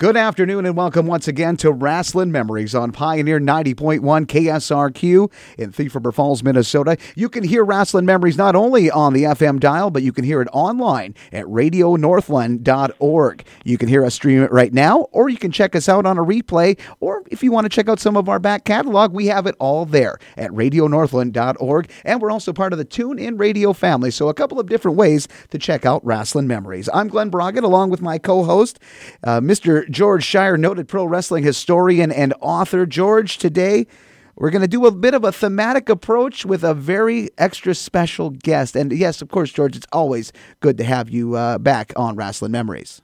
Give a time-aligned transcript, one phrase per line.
[0.00, 5.94] Good afternoon and welcome once again to Wrestling Memories on Pioneer 90.1 KSRQ in Thief
[5.94, 6.96] River Falls, Minnesota.
[7.16, 10.40] You can hear Wrestling Memories not only on the FM dial, but you can hear
[10.40, 13.44] it online at radionorthland.org.
[13.64, 16.16] You can hear us stream it right now, or you can check us out on
[16.16, 19.26] a replay, or if you want to check out some of our back catalog, we
[19.26, 21.90] have it all there at radionorthland.org.
[22.06, 24.96] And we're also part of the Tune In Radio family, so a couple of different
[24.96, 26.88] ways to check out Wrestling Memories.
[26.94, 28.78] I'm Glen Braget, along with my co host,
[29.24, 29.89] uh, Mr.
[29.90, 32.86] George Schire, noted pro wrestling historian and author.
[32.86, 33.88] George, today
[34.36, 38.30] we're going to do a bit of a thematic approach with a very extra special
[38.30, 38.76] guest.
[38.76, 42.52] And yes, of course, George, it's always good to have you uh, back on Wrestling
[42.52, 43.02] Memories.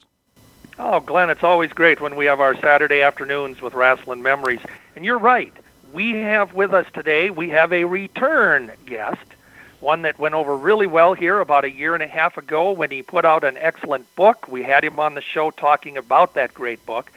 [0.78, 4.60] Oh, Glen, it's always great when we have our Saturday afternoons with Wrestling Memories.
[4.94, 5.52] And you're right.
[5.92, 9.26] We have with us today, we have a return guest
[9.86, 12.90] one that went over really well here about a year and a half ago when
[12.90, 14.48] he put out an excellent book.
[14.48, 17.12] We had him on the show talking about that great book.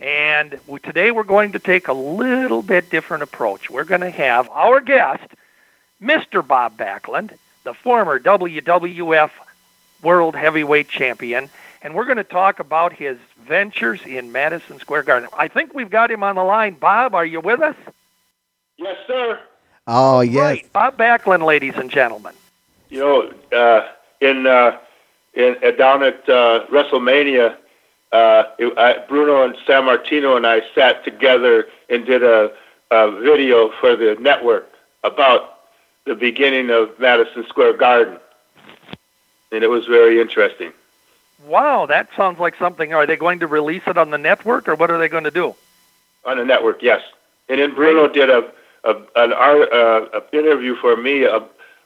[0.00, 3.68] And today we're going to take a little bit different approach.
[3.68, 5.24] We're going to have our guest,
[6.00, 6.46] Mr.
[6.46, 7.32] Bob Backlund,
[7.64, 9.30] the former WWF
[10.00, 11.50] World Heavyweight Champion,
[11.82, 15.28] and we're going to talk about his ventures in Madison Square Garden.
[15.36, 16.74] I think we've got him on the line.
[16.74, 17.76] Bob, are you with us?
[18.76, 19.40] Yes, sir.
[19.86, 20.72] Oh yes, Right.
[20.72, 22.34] Bob Backlund, ladies and gentlemen.
[22.88, 23.88] You know, uh,
[24.20, 24.78] in uh,
[25.34, 27.56] in uh, down at uh, WrestleMania,
[28.12, 32.52] uh, it, I, Bruno and Sammartino and I sat together and did a,
[32.90, 34.70] a video for the network
[35.02, 35.58] about
[36.06, 38.18] the beginning of Madison Square Garden,
[39.52, 40.72] and it was very interesting.
[41.46, 42.94] Wow, that sounds like something.
[42.94, 45.30] Are they going to release it on the network, or what are they going to
[45.30, 45.54] do?
[46.24, 47.02] On the network, yes.
[47.50, 48.50] And then Bruno did a,
[48.84, 51.40] a an art, uh, a interview for me uh,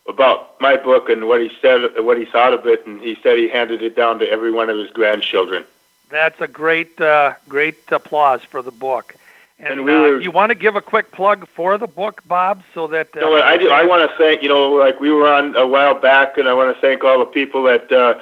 [0.08, 3.38] about my book and what he said, what he thought of it, and he said
[3.38, 5.64] he handed it down to every one of his grandchildren.
[6.10, 9.14] That's a great, uh, great applause for the book.
[9.58, 12.22] And, And we uh, were- you want to give a quick plug for the book,
[12.26, 13.68] Bob, so that uh, You know I do.
[13.70, 16.54] I want to thank you know, like we were on a while back, and I
[16.54, 18.14] want to thank all the people that uh,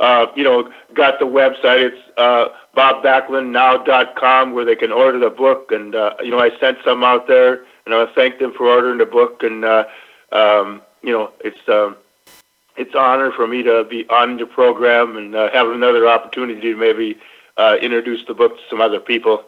[0.00, 1.80] uh, you know got the website.
[1.90, 6.78] It's uh, bobbacklundnow.com where they can order the book, and uh, you know I sent
[6.84, 9.84] some out there, and I want to thank them for ordering the book, and uh,
[10.32, 11.96] um, you know it's um,
[12.76, 16.60] it's an honor for me to be on your program and uh, have another opportunity
[16.60, 17.18] to maybe
[17.56, 19.44] uh, introduce the book to some other people.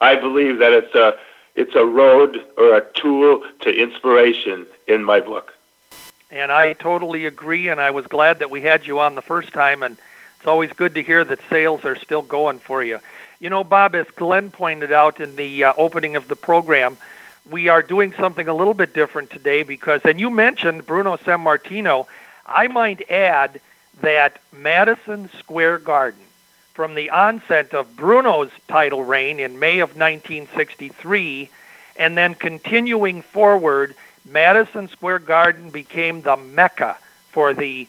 [0.00, 1.16] I believe that it's a
[1.54, 5.54] it's a road or a tool to inspiration in my book.
[6.30, 9.52] And I totally agree, and I was glad that we had you on the first
[9.52, 9.96] time, and
[10.36, 12.98] it's always good to hear that sales are still going for you.
[13.38, 16.96] You know, Bob, as Glen pointed out in the uh, opening of the program,
[17.50, 22.06] we are doing something a little bit different today because, and you mentioned Bruno Sammartino.
[22.46, 23.60] I might add
[24.00, 26.20] that Madison Square Garden,
[26.72, 31.48] from the onset of Bruno's title reign in May of 1963,
[31.96, 33.94] and then continuing forward,
[34.24, 36.96] Madison Square Garden became the mecca
[37.30, 37.86] for the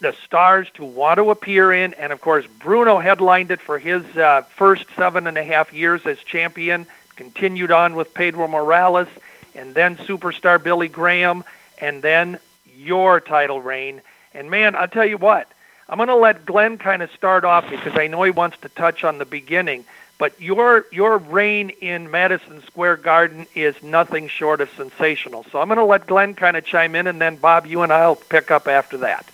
[0.00, 4.02] the stars to want to appear in, and of course Bruno headlined it for his
[4.16, 6.86] uh, first seven and a half years as champion.
[7.20, 9.06] Continued on with Pedro Morales,
[9.54, 11.44] and then superstar Billy Graham,
[11.76, 12.38] and then
[12.74, 14.00] your title reign.
[14.32, 15.46] And man, I'll tell you what,
[15.86, 18.70] I'm going to let Glen kind of start off because I know he wants to
[18.70, 19.84] touch on the beginning.
[20.16, 25.44] But your your reign in Madison Square Garden is nothing short of sensational.
[25.52, 27.92] So I'm going to let Glen kind of chime in, and then Bob, you and
[27.92, 29.26] I'll pick up after that.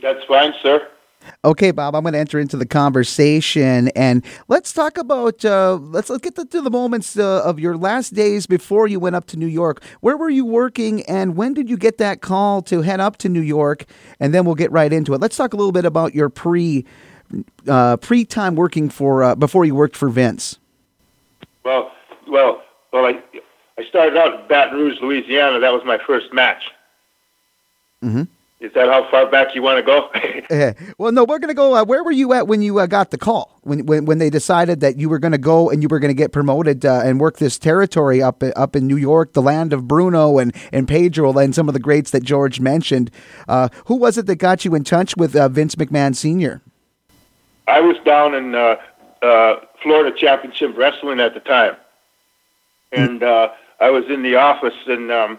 [0.00, 0.88] That's fine, sir.
[1.44, 6.10] Okay, Bob, I'm going to enter into the conversation and let's talk about uh, let's
[6.10, 9.36] let's get to, the moments uh, of your last days before you went up to
[9.36, 9.82] New York.
[10.00, 13.28] Where were you working and when did you get that call to head up to
[13.28, 13.84] New York?
[14.20, 15.20] And then we'll get right into it.
[15.20, 16.84] Let's talk a little bit about your pre
[17.68, 20.58] uh, pre time working for uh, before you worked for Vince.
[21.64, 21.92] Well,
[22.28, 22.62] well,
[22.92, 23.06] well.
[23.06, 23.22] I
[23.78, 25.58] I started out in Baton Rouge, Louisiana.
[25.60, 26.62] That was my first match.
[28.02, 28.28] Mhm.
[28.62, 30.08] Is that how far back you want to go?
[30.50, 31.76] Eh, well, no, we're going to go.
[31.76, 33.58] Uh, where were you at when you uh, got the call?
[33.62, 36.10] When, when when they decided that you were going to go and you were going
[36.10, 39.72] to get promoted uh, and work this territory up up in New York, the land
[39.72, 43.10] of Bruno and and Pedro and some of the greats that George mentioned.
[43.48, 46.60] Uh, who was it that got you in touch with uh, Vince McMahon Sr.?
[47.68, 48.76] I was down in uh,
[49.22, 51.76] uh, Florida Championship Wrestling at the time,
[52.90, 55.38] and uh, I was in the office, and um,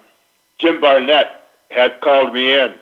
[0.58, 2.74] Jim Barnett had called me in.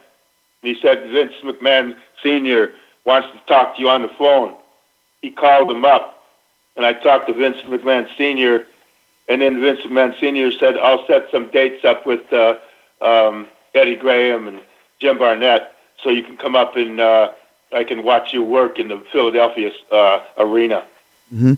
[0.61, 2.73] He said Vince McMahon Sr.
[3.05, 4.55] wants to talk to you on the phone.
[5.21, 6.23] He called him up,
[6.75, 8.67] and I talked to Vince McMahon Sr.
[9.27, 10.51] And then Vince McMahon Sr.
[10.51, 12.57] said, "I'll set some dates up with uh,
[13.01, 14.61] um, Eddie Graham and
[14.99, 17.31] Jim Barnett, so you can come up and uh,
[17.71, 20.85] I can watch you work in the Philadelphia uh, arena."
[21.33, 21.53] Mm-hmm.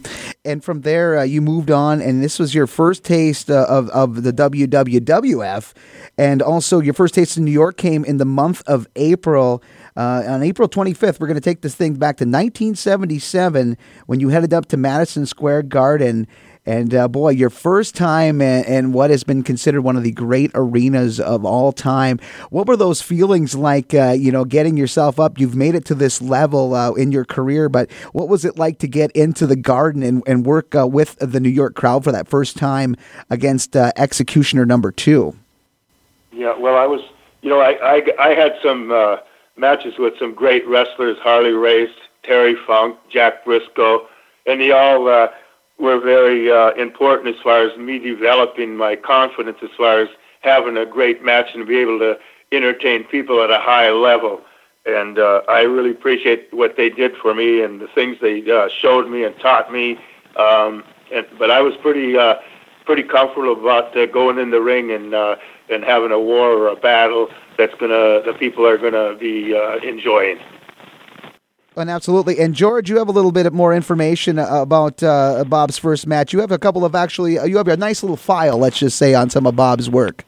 [0.45, 3.89] And from there, uh, you moved on, and this was your first taste uh, of,
[3.89, 5.73] of the WWWF.
[6.17, 9.63] And also, your first taste in New York came in the month of April.
[9.97, 14.29] Uh, on April 25th, we're going to take this thing back to 1977 when you
[14.29, 16.27] headed up to Madison Square Garden
[16.65, 20.50] and uh, boy, your first time in, what has been considered one of the great
[20.54, 22.19] arenas of all time.
[22.51, 23.94] What were those feelings like?
[23.94, 25.39] Uh, you know, getting yourself up.
[25.39, 28.80] You've made it to this level uh, in your career, but what was it like
[28.80, 32.13] to get into the Garden and, and work uh, with the New York crowd for
[32.13, 32.95] that first time
[33.30, 35.36] against uh, Executioner Number Two?
[36.31, 37.01] Yeah, well, I was.
[37.42, 39.18] You know, I I, I had some uh,
[39.57, 41.94] matches with some great wrestlers: Harley Race,
[42.24, 44.07] Terry Funk, Jack Briscoe,
[44.45, 45.09] and they all
[45.79, 50.09] were very uh, important as far as me developing my confidence as far as
[50.41, 52.17] having a great match and be able to
[52.51, 54.41] entertain people at a high level.
[54.85, 58.69] And uh, I really appreciate what they did for me and the things they uh,
[58.69, 59.97] showed me and taught me.
[60.37, 62.35] Um, and, but I was pretty uh,
[62.85, 65.35] pretty comfortable about uh, going in the ring and uh,
[65.69, 69.77] and having a war or a battle that's gonna the people are gonna be uh,
[69.77, 70.39] enjoying.
[71.75, 72.39] And absolutely.
[72.39, 76.33] And George, you have a little bit more information uh, about uh, Bob's first match.
[76.33, 78.97] You have a couple of actually, uh, you have a nice little file, let's just
[78.97, 80.23] say, on some of Bob's work.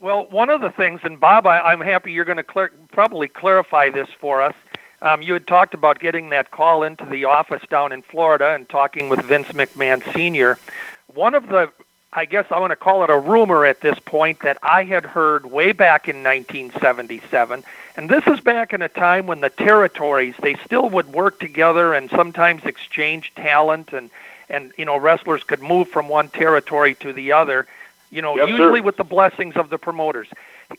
[0.00, 3.28] Well, one of the things, and Bob, I, am happy you're going to clear, probably
[3.28, 4.54] clarify this for us.
[5.00, 8.68] Um, you had talked about getting that call into the office down in Florida and
[8.68, 10.58] talking with Vince McMahon Sr.
[11.06, 11.70] One of the
[12.16, 15.04] I guess I want to call it a rumor at this point that I had
[15.04, 17.64] heard way back in 1977.
[17.96, 21.92] And this is back in a time when the territories, they still would work together
[21.92, 24.10] and sometimes exchange talent and,
[24.48, 27.66] and you know, wrestlers could move from one territory to the other,
[28.10, 28.84] you know, yes, usually sir.
[28.84, 30.28] with the blessings of the promoters.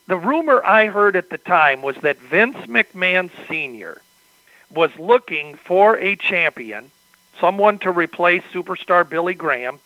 [0.06, 4.00] The rumor I heard at the time was that Vince McMahon Sr.
[4.70, 6.90] was looking for a champion,
[7.38, 9.80] someone to replace superstar Billy Graham,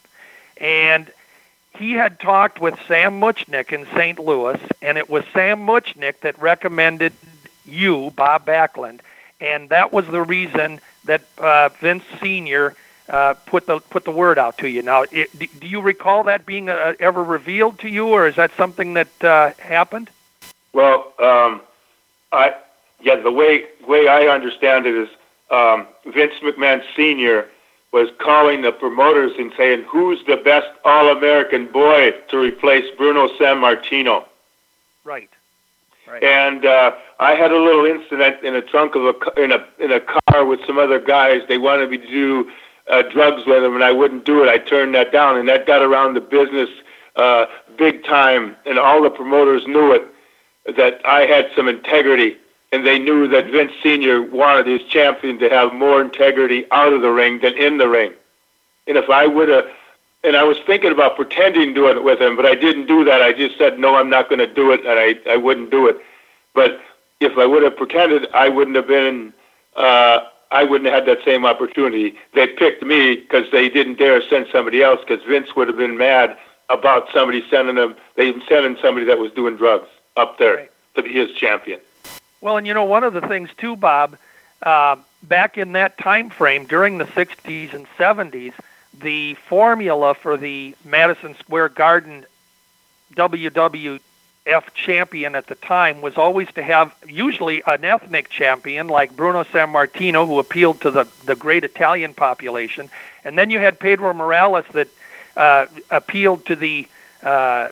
[0.59, 1.11] and
[1.77, 4.19] he had talked with Sam Muchnick in St.
[4.19, 7.13] Louis, and it was Sam Muchnick that recommended
[7.65, 9.01] you, Bob Backlund,
[9.41, 12.75] and that was the reason that uh, Vince Senior
[13.09, 14.83] uh, put the put the word out to you.
[14.83, 18.53] Now, it, do you recall that being uh, ever revealed to you, or is that
[18.57, 20.11] something that uh, happened?
[20.73, 21.63] Well, um,
[22.33, 22.55] I
[23.01, 25.09] yeah, the way way I understand it is
[25.51, 27.49] um, Vince McMahon Senior
[27.93, 34.25] was calling the promoters and saying, "Who's the best All-American boy to replace Bruno Sammartino?"
[35.05, 35.31] Right.
[36.07, 36.25] Right.
[36.25, 39.93] And uh, I had a little incident in a trunk of a in a in
[39.93, 41.43] a car with some other guys.
[41.49, 42.51] They wanted me to do
[42.89, 44.49] uh, drugs with them, and I wouldn't do it.
[44.49, 46.69] I turned that down, and that got around the business
[47.17, 47.47] uh,
[47.79, 50.03] big time, and all the promoters knew it.
[50.77, 52.37] That I had some integrity
[52.73, 54.23] and they knew that Vince Sr.
[54.23, 58.13] wanted his champion to have more integrity out of the ring than in the ring.
[58.87, 59.67] And if I would have,
[60.23, 63.23] and I was thinking about pretending doing it with him, but I didn't do that.
[63.23, 65.89] I just said, no, I'm not going to do it, and I, I wouldn't do
[65.89, 65.97] it.
[66.55, 66.81] But
[67.21, 69.33] if I would have pretended, I wouldn't have been,
[69.77, 70.21] uh,
[70.51, 72.17] I wouldn't have had that same opportunity.
[72.35, 75.97] They picked me because they didn't dare send somebody else because Vince would have been
[75.97, 76.37] mad
[76.69, 80.71] about somebody sending them, they sending somebody that was doing drugs up there right.
[80.95, 81.81] to be his champion.
[82.41, 84.17] Well, and you know, one of the things too, Bob,
[84.63, 88.55] uh, back in that time frame during the 60s and 70s,
[88.99, 92.25] the formula for the Madison Square Garden
[93.15, 94.01] WWF
[94.75, 100.27] champion at the time was always to have usually an ethnic champion like Bruno Sammartino,
[100.27, 102.91] who appealed to the, the great Italian population,
[103.25, 104.89] and then you had Pedro Morales that
[105.37, 106.89] uh, appealed to the
[107.23, 107.69] uh,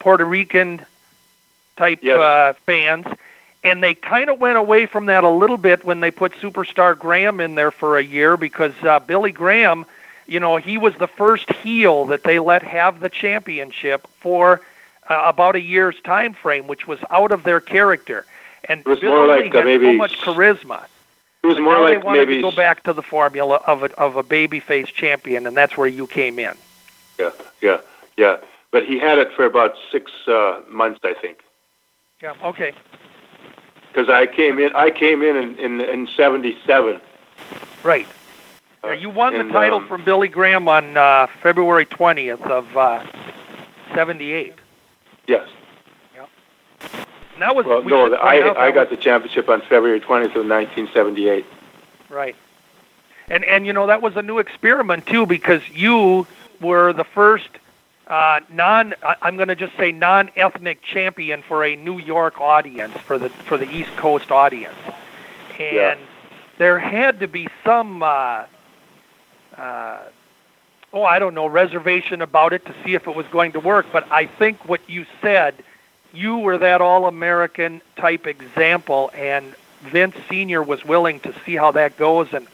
[0.00, 0.84] Puerto Rican
[1.76, 2.18] type yes.
[2.18, 3.06] uh, fans
[3.64, 6.98] and they kind of went away from that a little bit when they put superstar
[6.98, 9.86] Graham in there for a year because uh, Billy Graham,
[10.26, 14.60] you know, he was the first heel that they let have the championship for
[15.08, 18.24] uh, about a year's time frame, which was out of their character.
[18.64, 20.84] And it was Billy more like, had uh, maybe, so much charisma.
[21.42, 23.82] It was more now like they wanted maybe to go back to the formula of
[23.82, 26.54] a of a babyface champion, and that's where you came in.
[27.18, 27.80] Yeah, yeah,
[28.16, 28.36] yeah.
[28.70, 31.40] But he had it for about six uh, months, I think.
[32.22, 32.34] Yeah.
[32.44, 32.72] Okay
[33.92, 34.74] because I came in.
[34.74, 37.00] I came in in in, in '77.
[37.82, 38.06] Right.
[38.84, 42.76] Uh, you won and, the title um, from Billy Graham on uh, February 20th of
[42.76, 43.04] uh,
[43.94, 44.54] '78.
[45.26, 45.48] Yes.
[46.14, 46.28] Yep.
[47.34, 47.66] And that was.
[47.66, 51.44] Well, we no, the, I I got was- the championship on February 20th of 1978.
[52.08, 52.36] Right.
[53.28, 56.26] And and you know that was a new experiment too because you
[56.60, 57.48] were the first
[58.08, 63.18] uh, non I'm going to just say non-ethnic champion for a New York audience for
[63.18, 64.76] the for the East Coast audience.
[65.58, 65.96] And Yeah.
[66.58, 68.44] there had to be some uh,
[69.56, 69.98] uh,
[70.92, 73.86] oh, I don't know, reservation about it to see if it was going to work.
[73.92, 75.54] But I think what you said,
[76.12, 80.62] you were that all American type example, and Vince Sr.
[80.62, 82.28] was willing to see how that goes.
[82.32, 82.46] And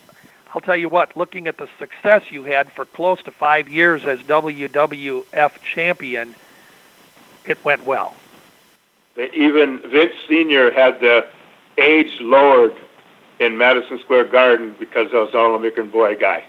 [0.55, 4.05] I'll tell you what, looking at the success you had for close to five years
[4.05, 6.35] as WWF champion,
[7.45, 8.15] it went well.
[9.35, 10.71] Even Vince Sr.
[10.71, 11.27] had the
[11.77, 12.75] age lowered
[13.41, 16.45] in Madison Square Garden because I was all American boy guy.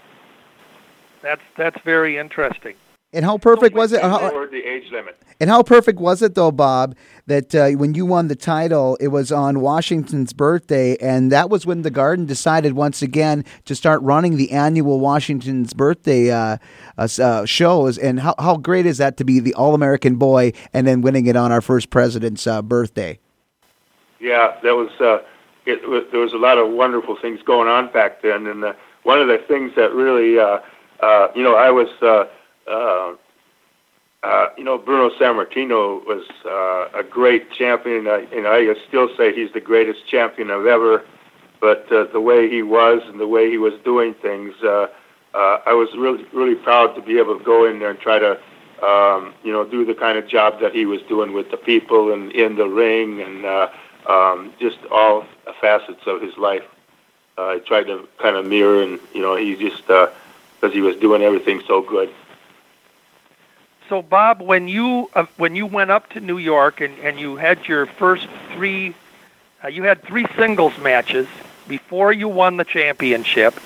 [1.22, 2.76] That's that's very interesting.
[3.12, 4.02] And how perfect was it?
[4.02, 5.20] How, the age limit.
[5.40, 6.94] And how perfect was it, though, Bob,
[7.26, 11.66] that uh, when you won the title, it was on Washington's birthday, and that was
[11.66, 16.58] when the Garden decided once again to start running the annual Washington's birthday uh,
[16.98, 17.98] uh, uh shows.
[17.98, 21.26] And how, how great is that to be the All American boy and then winning
[21.26, 23.18] it on our first president's uh, birthday?
[24.20, 25.18] Yeah, that was, uh,
[25.66, 25.80] it,
[26.12, 28.46] there was a lot of wonderful things going on back then.
[28.46, 28.62] And
[29.02, 31.88] one of the things that really, you know, I was
[32.66, 33.14] uh,
[34.22, 38.06] uh, you know, Bruno Sammartino was uh, a great champion.
[38.06, 41.04] I, know, I still say he's the greatest champion I've ever.
[41.60, 44.88] But uh, the way he was and the way he was doing things, uh,
[45.34, 48.18] uh, I was really, really proud to be able to go in there and try
[48.18, 48.32] to,
[48.82, 52.12] um, you know, do the kind of job that he was doing with the people
[52.12, 53.68] and in the ring and uh,
[54.08, 55.26] um, just all
[55.60, 56.64] facets of his life.
[57.38, 60.10] Uh, I tried to kind of mirror, and you know, he just because
[60.62, 62.12] uh, he was doing everything so good
[63.90, 67.34] so Bob, when you uh, when you went up to New York and, and you
[67.34, 68.94] had your first three,
[69.62, 71.26] uh, you had three singles matches
[71.66, 73.58] before you won the championship,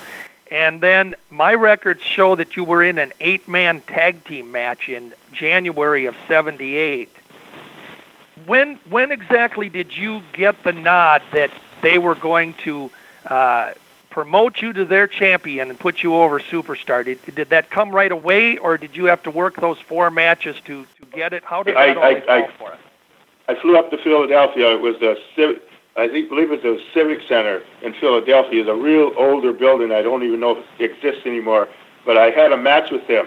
[0.49, 5.13] and then my records show that you were in an eight-man tag team match in
[5.31, 7.07] January of '78.
[8.47, 11.51] When when exactly did you get the nod that
[11.83, 12.89] they were going to
[13.27, 13.73] uh,
[14.15, 17.03] promote you to their champion and put you over superstar.
[17.03, 20.55] Did, did that come right away, or did you have to work those four matches
[20.67, 21.43] to, to get it?
[21.43, 22.79] How did that I, I, I, for us?
[23.49, 24.73] I flew up to Philadelphia.
[24.73, 25.61] It was the civic,
[25.97, 28.61] I think, believe it's the Civic Center in Philadelphia.
[28.61, 29.91] It's a real older building.
[29.91, 31.67] I don't even know if it exists anymore.
[32.05, 33.25] But I had a match with him.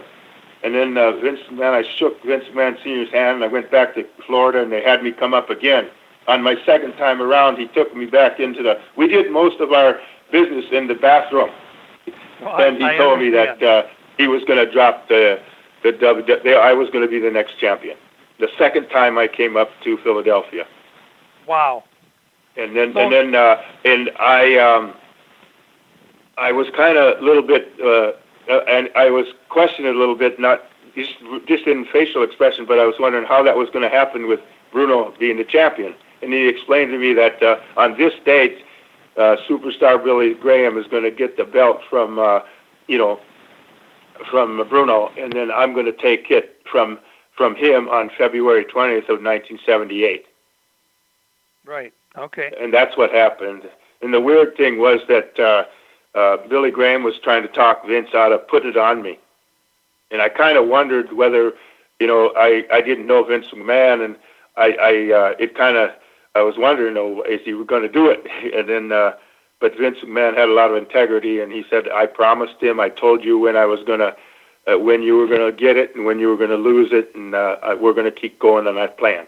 [0.64, 3.94] And then uh, Vince McMahon, I shook Vince Man Sr.'s hand, and I went back
[3.96, 5.90] to Florida, and they had me come up again.
[6.28, 8.80] On my second time around, he took me back into the.
[8.96, 11.50] We did most of our business in the bathroom.
[12.42, 13.82] Well, and he I told me that uh,
[14.16, 15.40] he was going to drop the
[15.82, 16.52] the W.
[16.54, 17.96] I was going to be the next champion.
[18.38, 20.66] The second time I came up to Philadelphia.
[21.46, 21.84] Wow.
[22.56, 24.94] And then so, and then uh, and I um,
[26.36, 28.12] I was kind of a little bit uh,
[28.48, 30.62] uh, and I was questioning a little bit, not
[30.94, 31.10] just,
[31.46, 34.40] just in facial expression, but I was wondering how that was going to happen with
[34.72, 35.94] Bruno being the champion.
[36.22, 38.64] And he explained to me that uh, on this date
[39.18, 42.40] uh, superstar Billy Graham is going to get the belt from, uh,
[42.86, 43.20] you know,
[44.30, 46.98] from Bruno, and then I'm going to take it from
[47.36, 50.26] from him on February 20th of 1978.
[51.64, 51.92] Right.
[52.16, 52.50] Okay.
[52.60, 53.62] And that's what happened.
[54.02, 58.08] And the weird thing was that uh, uh, Billy Graham was trying to talk Vince
[58.12, 59.18] out of put it on me,
[60.10, 61.52] and I kind of wondered whether,
[62.00, 64.16] you know, I I didn't know Vince McMahon, and
[64.56, 65.90] I I uh, it kind of
[66.34, 68.26] I was wondering, oh, is he going to do it?
[68.54, 69.12] And then, uh,
[69.60, 72.88] but Vince McMahon had a lot of integrity, and he said, I promised him, I
[72.88, 74.16] told you when I was going to,
[74.66, 76.92] uh, when you were going to get it and when you were going to lose
[76.92, 79.26] it, and uh, we're going to keep going on that plan.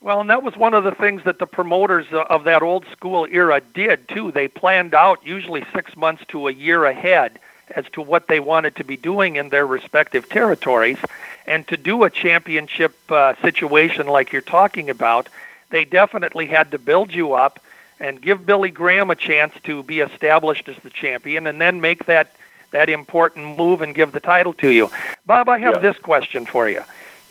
[0.00, 3.26] Well, and that was one of the things that the promoters of that old school
[3.30, 4.30] era did too.
[4.30, 7.38] They planned out usually six months to a year ahead
[7.74, 10.98] as to what they wanted to be doing in their respective territories,
[11.46, 15.28] and to do a championship uh, situation like you're talking about
[15.70, 17.60] they definitely had to build you up
[18.00, 22.06] and give Billy Graham a chance to be established as the champion and then make
[22.06, 22.32] that
[22.70, 24.90] that important move and give the title to you.
[25.24, 25.80] Bob, I have yeah.
[25.80, 26.82] this question for you.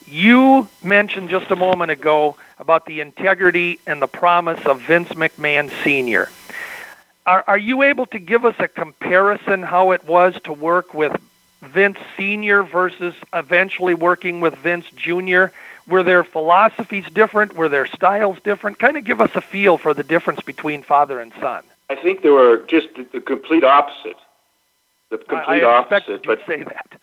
[0.07, 5.69] You mentioned just a moment ago about the integrity and the promise of Vince McMahon
[5.83, 6.29] Sr.
[7.27, 11.15] Are, are you able to give us a comparison how it was to work with
[11.61, 12.63] Vince Sr.
[12.63, 15.47] versus eventually working with Vince Jr.?
[15.87, 17.55] Were their philosophies different?
[17.55, 18.79] Were their styles different?
[18.79, 21.63] Kind of give us a feel for the difference between father and son.
[21.89, 24.17] I think they were just the, the complete opposite.
[25.09, 26.25] The complete I opposite.
[26.25, 26.99] But say that.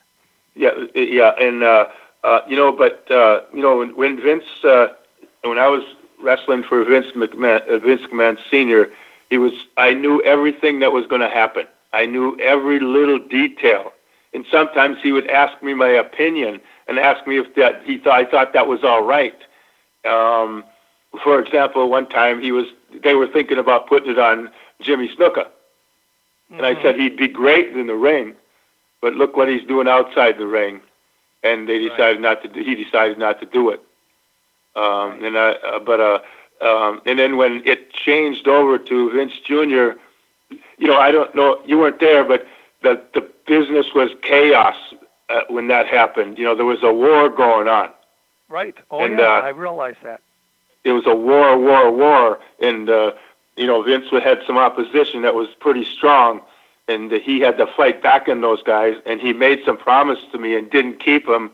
[0.54, 1.86] Yeah, yeah, and uh,
[2.22, 4.88] uh, you know, but uh, you know, when, when Vince, uh,
[5.42, 5.82] when I was
[6.22, 8.90] wrestling for Vince McMahon, uh, Vince McMahon Senior,
[9.30, 9.52] he was.
[9.76, 11.66] I knew everything that was going to happen.
[11.92, 13.92] I knew every little detail,
[14.34, 18.20] and sometimes he would ask me my opinion and ask me if that he thought
[18.20, 19.36] I thought that was all right.
[20.04, 20.64] Um,
[21.22, 22.66] for example, one time he was
[23.02, 24.50] they were thinking about putting it on
[24.80, 26.56] Jimmy Snuka, mm-hmm.
[26.56, 26.82] and I mm-hmm.
[26.82, 28.34] said he'd be great in the ring,
[29.00, 30.80] but look what he's doing outside the ring,
[31.42, 32.48] and they decided not to.
[32.48, 33.80] Do, he decided not to do it.
[34.76, 36.18] Um, and I, uh, but uh,
[36.60, 39.92] um, and then when it changed over to Vince Jr.,
[40.78, 42.44] you know, I don't know, you weren't there, but
[42.82, 44.76] the the business was chaos
[45.28, 46.38] uh, when that happened.
[46.38, 47.90] You know, there was a war going on.
[48.48, 48.74] Right.
[48.90, 50.20] Oh And, yeah, uh, I realize that.
[50.84, 53.12] It was a war, war, war, and uh,
[53.56, 56.42] you know, Vince had some opposition that was pretty strong,
[56.88, 58.96] and he had to fight back in those guys.
[59.06, 61.52] And he made some promise to me and didn't keep them.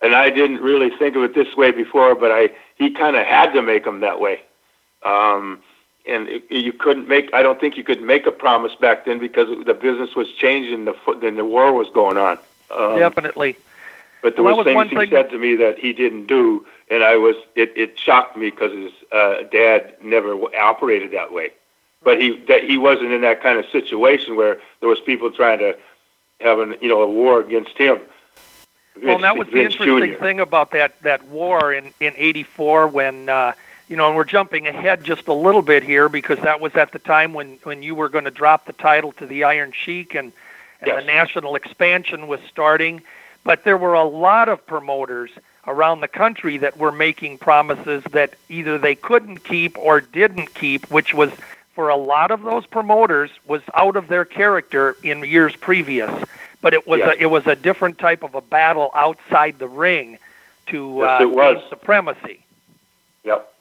[0.00, 3.24] And I didn't really think of it this way before, but I he kind of
[3.24, 4.40] had to make them that way.
[5.04, 5.62] Um,
[6.06, 7.32] and it, you couldn't make.
[7.32, 10.84] I don't think you could make a promise back then because the business was changing.
[10.84, 12.38] The then the war was going on.
[12.70, 13.56] Um, Definitely.
[14.22, 17.02] But there Well, was things he thing- said to me that he didn't do, and
[17.02, 21.50] I was it, it shocked me because his uh, dad never operated that way.
[22.04, 25.58] But he that he wasn't in that kind of situation where there was people trying
[25.60, 25.76] to
[26.40, 28.00] have an you know a war against him.
[29.02, 30.18] Well, that was the interesting Jr..
[30.18, 33.52] thing about that that war in in '84 when uh,
[33.88, 36.92] you know, and we're jumping ahead just a little bit here because that was at
[36.92, 40.14] the time when when you were going to drop the title to the Iron Sheik
[40.14, 40.32] and
[40.80, 41.00] and Yes.
[41.02, 43.02] the national expansion was starting,
[43.44, 45.30] but there were a lot of promoters
[45.68, 50.90] around the country that were making promises that either they couldn't keep or didn't keep,
[50.90, 51.30] which was
[51.76, 56.10] for a lot of those promoters was out of their character in years previous.
[56.60, 57.16] But it was Yes.
[57.16, 60.18] a, it was a different type of a battle outside the ring
[60.66, 61.62] to Yes, uh, it was.
[61.68, 62.40] supremacy.
[63.22, 63.51] Yep.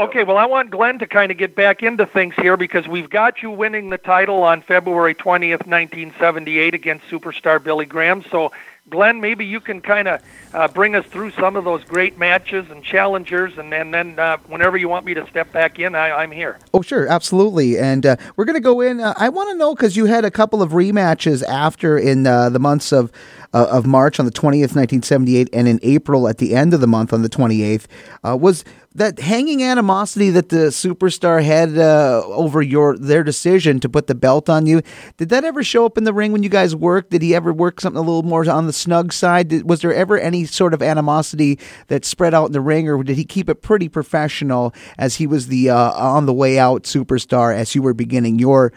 [0.00, 3.10] Okay, well, I want Glen to kind of get back into things here because we've
[3.10, 8.24] got you winning the title on February 20th, 1978 against superstar Billy Graham.
[8.30, 8.50] So,
[8.88, 12.70] Glen, maybe you can kind of uh, bring us through some of those great matches
[12.70, 16.10] and challengers, and, and then uh, whenever you want me to step back in, I,
[16.10, 16.58] I'm here.
[16.74, 17.78] Oh, sure, absolutely.
[17.78, 19.00] And uh, we're going to go in.
[19.00, 22.48] Uh, I want to know because you had a couple of rematches after in uh,
[22.50, 23.12] the months of
[23.52, 26.86] uh, of March on the 20th, 1978, and in April at the end of the
[26.86, 27.86] month on the 28th.
[28.24, 34.06] Uh, was that hanging animosity that the superstar had over your their decision to put
[34.06, 34.82] the belt on you?
[35.16, 37.10] Did that ever show up in the ring when you guys worked?
[37.10, 39.48] Did he ever work something a little more on the snug side?
[39.48, 43.02] Did, was there ever any sort of animosity that spread out in the ring, or
[43.02, 46.84] did he keep it pretty professional as he was the uh, on the way out
[46.84, 48.72] superstar as you were beginning your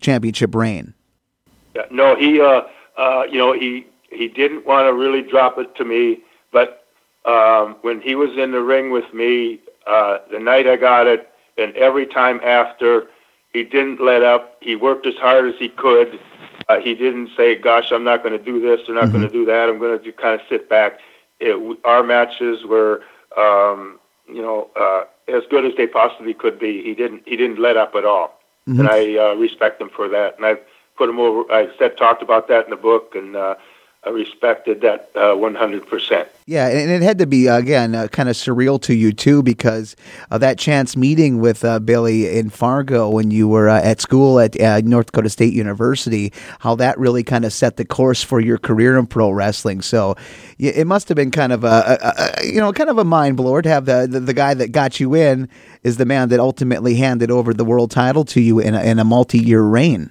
[0.00, 0.94] championship reign?
[1.74, 2.62] Yeah, no, he, uh,
[2.96, 6.22] uh, you know, he he didn't want to really drop it to me,
[6.52, 6.86] but
[7.24, 11.28] um, when he was in the ring with me, uh, the night I got it,
[11.58, 13.08] and every time after,
[13.52, 14.56] he didn't let up.
[14.60, 16.18] He worked as hard as he could.
[16.68, 18.88] Uh, he didn't say, "Gosh, I'm not going to do this.
[18.88, 19.68] or not going to do that.
[19.68, 20.98] I'm going to kind of sit back."
[21.40, 23.02] It, our matches were,
[23.36, 23.98] um,
[24.28, 26.82] you know, uh, as good as they possibly could be.
[26.82, 27.22] He didn't.
[27.26, 28.40] He didn't let up at all,
[28.78, 30.36] and I uh, respect him for that.
[30.36, 30.60] And I've
[30.96, 31.50] put him over.
[31.52, 33.56] I said talked about that in the book, and uh,
[34.12, 36.26] respected that uh, 100%.
[36.46, 39.96] Yeah, and it had to be again uh, kind of surreal to you too because
[40.30, 44.38] of that chance meeting with uh, Billy in Fargo when you were uh, at school
[44.38, 46.32] at uh, North Dakota State University.
[46.58, 49.80] How that really kind of set the course for your career in pro wrestling.
[49.80, 50.16] So
[50.58, 53.38] it must have been kind of a, a, a you know kind of a mind
[53.38, 55.48] blower to have the, the the guy that got you in
[55.82, 58.98] is the man that ultimately handed over the world title to you in a, in
[58.98, 60.10] a multi year reign.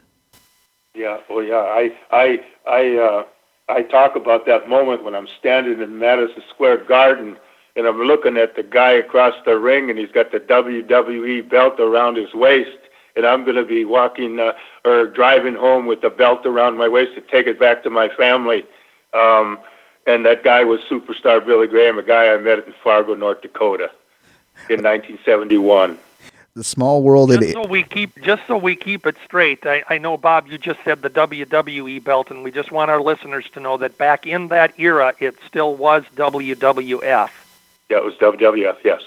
[0.95, 1.55] Yeah, well, yeah.
[1.55, 3.23] I, I, I, uh,
[3.69, 7.37] I talk about that moment when I'm standing in Madison Square Garden
[7.75, 11.79] and I'm looking at the guy across the ring and he's got the WWE belt
[11.79, 12.77] around his waist,
[13.15, 14.53] and I'm going to be walking uh,
[14.85, 18.09] or driving home with the belt around my waist to take it back to my
[18.09, 18.65] family.
[19.13, 19.59] Um,
[20.05, 23.89] and that guy was superstar Billy Graham, a guy I met in Fargo, North Dakota,
[24.69, 25.97] in 1971.
[26.55, 29.83] The small world it Just so we keep just so we keep it straight, I,
[29.89, 33.49] I know Bob, you just said the WWE belt, and we just want our listeners
[33.53, 37.31] to know that back in that era, it still was WWF.
[37.89, 38.77] Yeah, it was WWF.
[38.83, 39.01] Yes.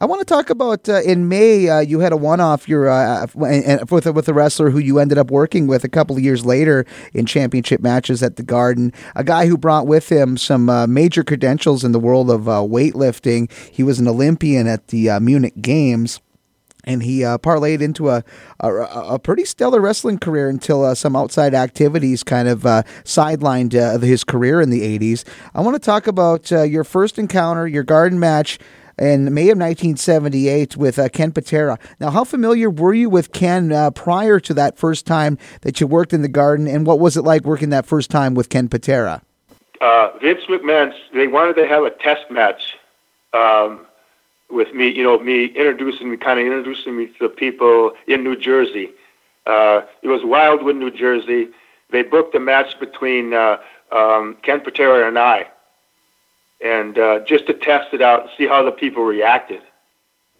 [0.00, 1.68] I want to talk about uh, in May.
[1.68, 2.68] Uh, you had a one-off.
[2.68, 5.88] Your uh, and with a, with a wrestler who you ended up working with a
[5.88, 6.84] couple of years later
[7.14, 8.92] in championship matches at the Garden.
[9.14, 12.60] A guy who brought with him some uh, major credentials in the world of uh,
[12.60, 13.50] weightlifting.
[13.70, 16.20] He was an Olympian at the uh, Munich Games.
[16.84, 18.24] And he uh, parlayed into a,
[18.60, 23.74] a a pretty stellar wrestling career until uh, some outside activities kind of uh, sidelined
[23.74, 25.24] uh, his career in the '80s.
[25.54, 28.58] I want to talk about uh, your first encounter, your garden match
[28.98, 31.78] in May of 1978 with uh, Ken Patera.
[32.00, 35.86] Now, how familiar were you with Ken uh, prior to that first time that you
[35.86, 38.68] worked in the garden, and what was it like working that first time with Ken
[38.68, 39.22] Patera?
[39.80, 42.76] uh, Vince McMahon, they wanted to have a test match
[43.32, 43.86] um,
[44.50, 48.24] with me, you know, me introducing me, kind of introducing me to the people in
[48.24, 48.90] New Jersey.
[49.46, 51.48] Uh, it was Wildwood, New Jersey,
[51.90, 53.56] they booked a match between uh,
[53.92, 55.46] um, Ken Patera and I,
[56.60, 59.62] and uh, just to test it out and see how the people reacted.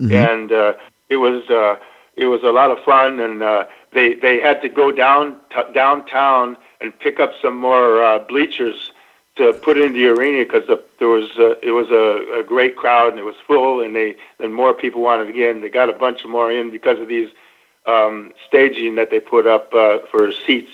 [0.00, 0.12] Mm-hmm.
[0.12, 0.74] And uh,
[1.08, 1.76] it was uh,
[2.16, 5.72] it was a lot of fun, and uh, they they had to go down t-
[5.74, 8.92] downtown and pick up some more uh, bleachers
[9.36, 12.76] to put in the arena because the, there was uh, it was a, a great
[12.76, 15.62] crowd and it was full, and they and more people wanted to get in.
[15.62, 17.30] They got a bunch more in because of these
[17.86, 20.72] um, staging that they put up uh, for seats,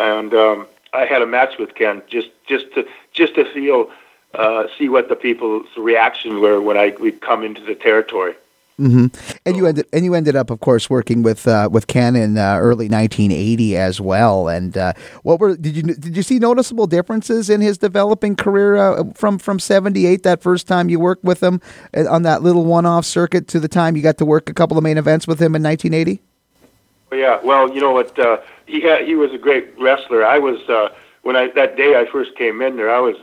[0.00, 3.90] and um, I had a match with Ken just just to just to feel
[4.36, 8.34] uh, see what the people's reaction were when I we come into the territory.
[8.78, 9.06] Mm-hmm.
[9.46, 12.36] And you ended and you ended up, of course, working with uh, with Ken in
[12.36, 14.48] uh, early 1980 as well.
[14.48, 18.76] And uh, what were did you did you see noticeable differences in his developing career
[18.76, 21.62] uh, from from 78 that first time you worked with him
[21.96, 24.54] uh, on that little one off circuit to the time you got to work a
[24.54, 26.20] couple of main events with him in 1980?
[27.12, 30.22] Yeah, well, you know what uh, he had, he was a great wrestler.
[30.22, 30.58] I was
[31.22, 33.16] when I that day I first came in there, I was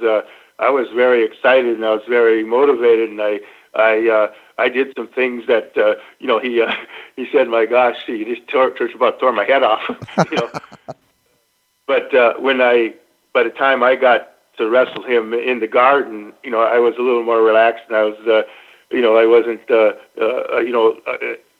[0.60, 3.39] I was very excited and I was very motivated, and I
[3.76, 6.74] I uh, I did some things that uh, you know he uh,
[7.16, 9.82] he said, "My gosh, he just tore, just about tore my head off."
[10.32, 10.50] you know,
[11.88, 12.94] but uh, when I
[13.34, 16.94] by the time I got to wrestle him in the garden, you know, I was
[16.98, 18.44] a little more relaxed, and I was, uh,
[18.92, 21.18] you know, I wasn't, uh, uh, you know, uh,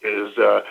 [0.08, 0.62] as uh,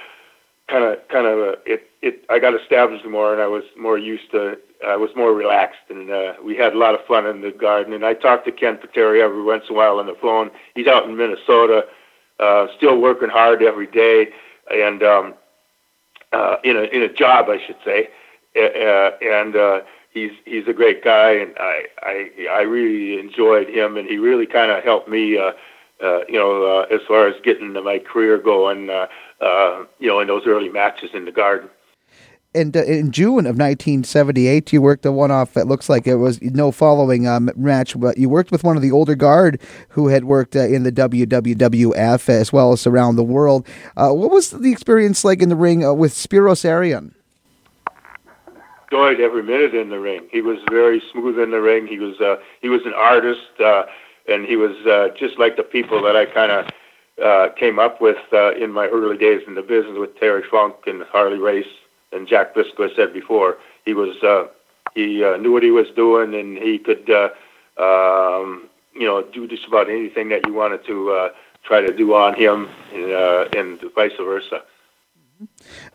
[0.69, 3.99] kind of kind of uh, it it I got established more, and I was more
[3.99, 4.59] used to.
[4.87, 7.93] I was more relaxed, and uh, we had a lot of fun in the garden.
[7.93, 10.51] And I talked to Ken Patera every once in a while on the phone.
[10.75, 11.85] He's out in Minnesota
[12.39, 14.29] uh, still working hard every day,
[14.71, 15.35] and um,
[16.33, 18.09] uh, in a in a job, I should say,
[18.57, 23.97] uh, and uh, he's he's a great guy, and I I I really enjoyed him,
[23.97, 25.39] and he really kind of helped me.
[25.39, 25.53] Uh,
[26.03, 29.07] uh, you know, uh, as far as getting my career going, uh,
[29.41, 31.71] uh, you know, in those early matches in the garden
[32.55, 35.57] and uh, in June of 1978, you worked a one-off.
[35.57, 38.83] It looks like it was no following um, match, but you worked with one of
[38.83, 39.61] the older guard
[39.91, 43.67] who had worked uh, in the WWF as well as around the world.
[43.97, 47.15] Uh, what was the experience like in the ring uh, with Spiros Arion?
[48.91, 50.29] Enjoyed every minute in the ring.
[50.31, 51.87] He was very smooth in the ring.
[51.87, 53.85] He was uh, he was an artist, uh,
[54.29, 54.77] and he was
[55.19, 59.41] just like the people that I kind of came up with in my early days
[59.47, 61.65] in the business with Terry Funk and Harley Race
[62.13, 64.47] and Jack Briscoe said before, he was uh,
[64.95, 67.29] he uh, knew what he was doing, and he could uh,
[67.83, 71.29] um, you know do just about anything that you wanted to uh,
[71.65, 74.63] try to do on him, and, uh, and vice versa.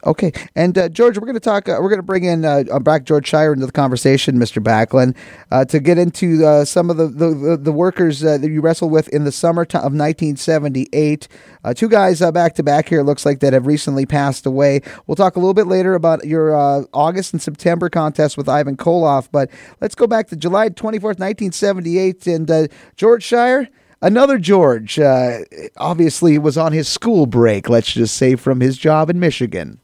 [0.06, 1.68] Okay, and uh, George, we're going to talk.
[1.68, 4.64] Uh, we're going to bring in uh, uh, back George Schire into the conversation, Mr.
[4.64, 5.16] Backlund,
[5.52, 9.08] uh, to get into uh, some of the the, the workers that you wrestled with
[9.10, 11.28] in the summer of 1978.
[11.76, 14.82] two guys back to back here looks like that have recently passed away.
[15.06, 16.56] We'll talk a little bit later about your
[16.94, 19.50] August and September contest with Ivan Koloff, but
[19.82, 23.68] let's go back to July 24th, 1978, and George Schire
[24.02, 25.40] Another George, uh,
[25.78, 29.80] obviously, was on his school break, let's just say, from his job in Michigan.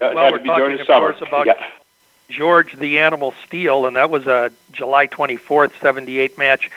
[0.00, 1.66] well, we're talking, of course, about yeah.
[2.28, 6.70] George the Animal Steele, and that was a July 24th, 78 match.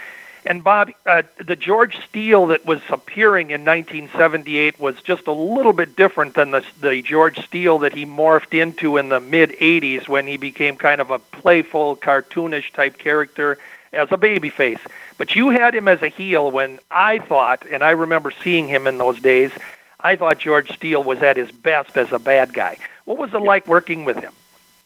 [0.46, 5.74] And Bob, uh, the George Steele that was appearing in 1978 was just a little
[5.74, 10.08] bit different than the, the George Steele that he morphed into in the mid 80s
[10.08, 13.60] when he became kind of a playful, cartoonish type character
[13.92, 14.80] as a babyface.
[15.20, 18.88] But you had him as a heel when I thought, and I remember seeing him
[18.88, 19.52] in those days,
[20.00, 22.78] I thought George Steele was at his best as a bad guy.
[23.04, 24.32] What was it like working with him?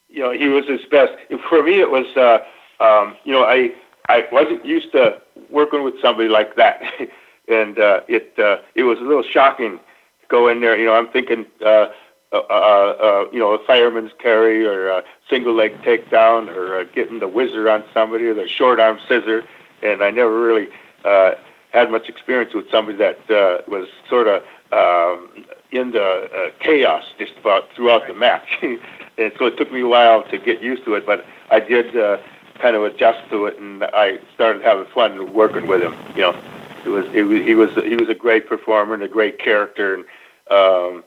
[0.10, 1.13] You know, he was his best.
[1.48, 2.39] For me, it was, uh,
[2.84, 3.74] um, you know, I
[4.10, 6.82] I wasn't used to working with somebody like that,
[7.48, 10.76] and uh, it uh, it was a little shocking to go in there.
[10.76, 11.89] You know, I'm thinking, uh,
[12.32, 16.84] uh, uh, uh, you know, a fireman's carry or a single leg takedown or uh,
[16.86, 19.43] getting the whizzer on somebody or the short arm scissor
[19.84, 20.69] and I never really
[21.04, 21.34] uh,
[21.72, 27.34] had much experience with somebody that uh, was sort of um, into uh, chaos just
[27.38, 28.58] about throughout the match.
[28.62, 31.96] and so it took me a while to get used to it, but I did
[31.98, 32.17] uh,
[32.60, 35.96] kind of adjust to it, and I started having fun working with him.
[36.15, 36.41] You know,
[36.86, 40.06] it was, it he was he was a great performer and a great character, and
[40.52, 41.04] um,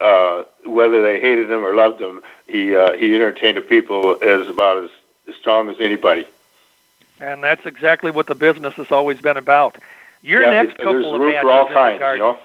[0.00, 4.48] uh, whether they hated him or loved him, he uh, he entertained the people as
[4.48, 6.26] about as strong as anybody.
[7.20, 9.76] And that's exactly what the business has always been about.
[10.22, 12.38] Your yeah, next couple of matches for all kinds, you know?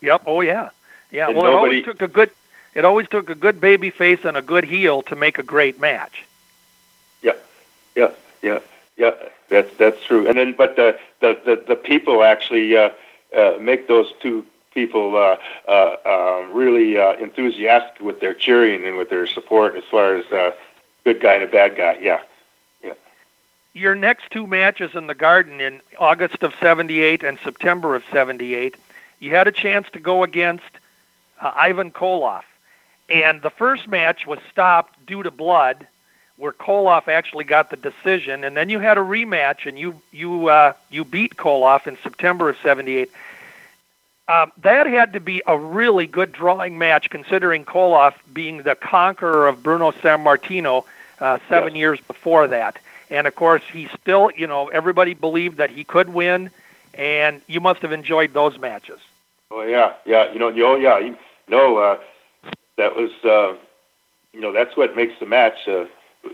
[0.00, 0.22] Yep.
[0.26, 0.70] Oh yeah.
[1.10, 1.28] Yeah.
[1.28, 1.78] And well, nobody...
[1.78, 2.30] it always took a good.
[2.74, 5.80] It always took a good baby face and a good heel to make a great
[5.80, 6.24] match.
[7.22, 7.34] Yeah.
[7.94, 8.10] Yeah.
[8.42, 8.58] Yeah.
[8.96, 9.12] Yeah.
[9.48, 10.26] That's that's true.
[10.26, 12.90] And then, but the the the, the people actually uh,
[13.36, 15.36] uh, make those two people uh,
[15.68, 20.26] uh, uh, really uh, enthusiastic with their cheering and with their support as far as
[20.32, 20.50] uh,
[21.04, 21.96] good guy and a bad guy.
[22.00, 22.20] Yeah.
[23.74, 28.76] Your next two matches in the Garden in August of 78 and September of 78,
[29.18, 30.64] you had a chance to go against
[31.40, 32.44] uh, Ivan Koloff.
[33.08, 35.86] And the first match was stopped due to blood,
[36.36, 38.44] where Koloff actually got the decision.
[38.44, 42.48] And then you had a rematch, and you you uh, you beat Koloff in September
[42.48, 43.10] of '78.
[44.26, 49.46] Um, that had to be a really good drawing match, considering Koloff being the conqueror
[49.48, 50.84] of Bruno Sammartino
[51.20, 51.78] uh, seven Yes.
[51.80, 52.78] years before that.
[53.10, 56.50] And of course, he still, you know, everybody believed that he could win,
[56.94, 59.00] and you must have enjoyed those matches.
[59.50, 60.32] Oh yeah, yeah.
[60.32, 60.98] You know, oh yeah.
[60.98, 61.16] You
[61.48, 61.98] know, uh,
[62.76, 63.56] that was uh,
[64.32, 65.68] you know that's what makes the match.
[65.68, 65.84] Uh,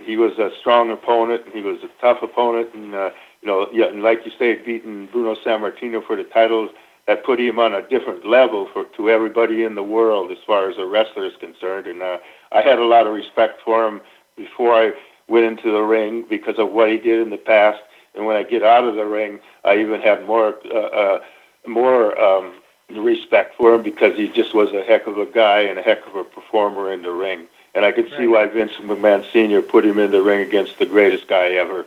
[0.02, 1.44] he was a strong opponent.
[1.46, 3.10] and He was a tough opponent, and uh,
[3.42, 6.68] you know, yeah, and like you say, beating Bruno Sammartino for the title
[7.06, 10.70] that put him on a different level for to everybody in the world as far
[10.70, 11.86] as a wrestler is concerned.
[11.86, 12.18] And uh,
[12.52, 14.00] I had a lot of respect for him
[14.36, 14.92] before I
[15.30, 17.80] went into the ring because of what he did in the past.
[18.14, 21.20] And when I get out of the ring, I even have more uh, uh,
[21.66, 22.54] more um,
[22.90, 26.06] respect for him because he just was a heck of a guy and a heck
[26.06, 27.46] of a performer in the ring.
[27.74, 29.62] And I could see why Vince McMahon Sr.
[29.62, 31.86] put him in the ring against the greatest guy ever.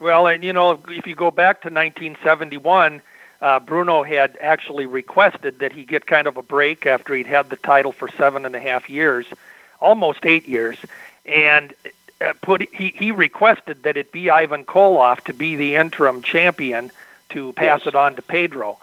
[0.00, 3.02] Well, and you know, if you go back to 1971,
[3.42, 7.50] uh, Bruno had actually requested that he get kind of a break after he'd had
[7.50, 9.26] the title for seven and a half years,
[9.80, 10.78] almost eight years,
[11.26, 11.74] and
[12.42, 16.90] put he he requested that it be Ivan Koloff to be the interim champion
[17.30, 17.88] to pass Yes.
[17.88, 18.78] it on to Pedro.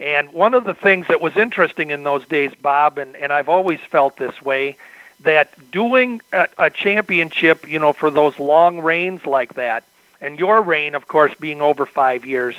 [0.00, 3.48] And one of the things that was interesting in those days, Bob, and, and I've
[3.48, 4.76] always felt this way,
[5.20, 9.84] that doing a, a championship, you know, for those long reigns like that,
[10.20, 12.56] and your reign, of course, being over five years,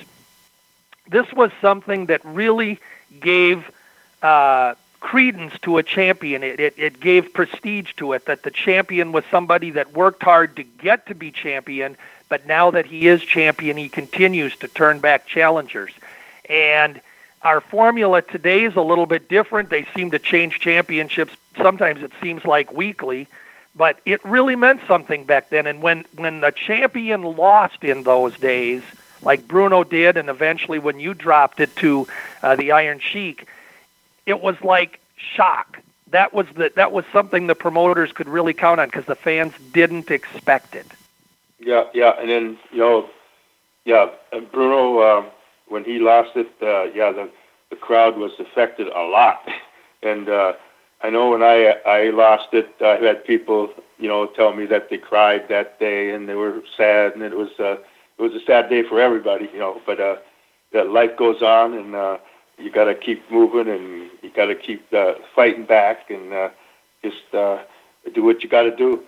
[1.10, 2.80] this was something that really
[3.20, 3.70] gave
[4.22, 6.41] uh, credence to a champion.
[6.41, 10.56] It, it, it gave prestige to it that the champion was somebody that worked hard
[10.56, 11.96] to get to be champion,
[12.28, 15.91] but now that he is champion, he continues to turn back challengers.
[16.50, 17.00] And
[17.44, 19.70] our formula today is a little bit different.
[19.70, 21.34] They seem to change championships.
[21.56, 23.28] Sometimes it seems like weekly,
[23.76, 25.68] but it really meant something back then.
[25.68, 28.82] And when when the champion lost in those days,
[29.22, 32.08] like Bruno did, and eventually when you dropped it to
[32.41, 33.48] uh, the Iron Sheik,
[34.26, 35.80] it was like shock.
[36.12, 39.54] That was the that was something the promoters could really count on because the fans
[39.74, 40.88] didn't expect it.
[41.60, 43.10] Yeah, yeah, and then you know,
[43.86, 45.26] yeah, and Bruno uh,
[45.68, 47.30] when he lost it, uh, yeah, the
[47.70, 49.48] the crowd was affected a lot,
[50.04, 50.54] and uh,
[51.02, 54.90] I know when I I lost it, I had people you know tell me that
[54.90, 57.78] they cried that day and they were sad, and it was uh,
[58.18, 59.82] it was a sad day for everybody, you know.
[59.86, 60.18] But uh,
[60.72, 62.18] that life goes on, and uh,
[62.58, 66.50] you got to keep moving, and you got to keep uh, fighting back, and uh,
[67.04, 67.60] just uh,
[68.13, 69.04] do what you got to do,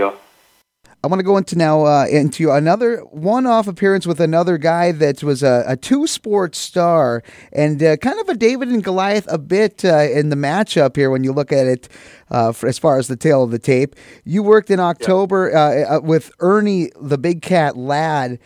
[0.00, 0.16] know.
[1.02, 5.22] I want to go into now uh, into another one-off appearance with another guy that
[5.22, 7.22] was a, a two-sport star
[7.54, 11.08] and uh, kind of a David and Goliath a bit uh, in the matchup here
[11.08, 11.88] when you look at it
[12.30, 13.96] uh, for, as far as the tale of the tape.
[14.24, 18.38] You worked in October uh, uh, with Ernie the Big Cat Ladd.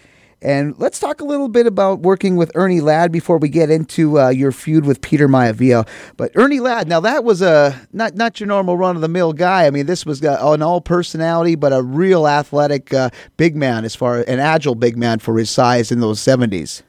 [0.45, 4.21] And let's talk a little bit about working with Ernie Ladd before we get into
[4.21, 5.89] uh, your feud with Peter Maivia.
[6.19, 9.33] But Ernie Ladd, now that was a not not your normal run of the mill
[9.33, 9.67] guy.
[9.67, 13.97] I mean, this was an all personality, but a real athletic uh, big man as
[13.97, 16.83] far an agile big man for his size in those seventies.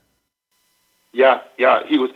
[1.13, 2.11] Yeah, yeah, he was.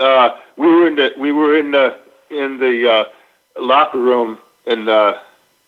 [0.00, 1.96] Uh, we were in the we were in the
[2.30, 3.04] in the uh,
[3.60, 5.20] locker room, and uh,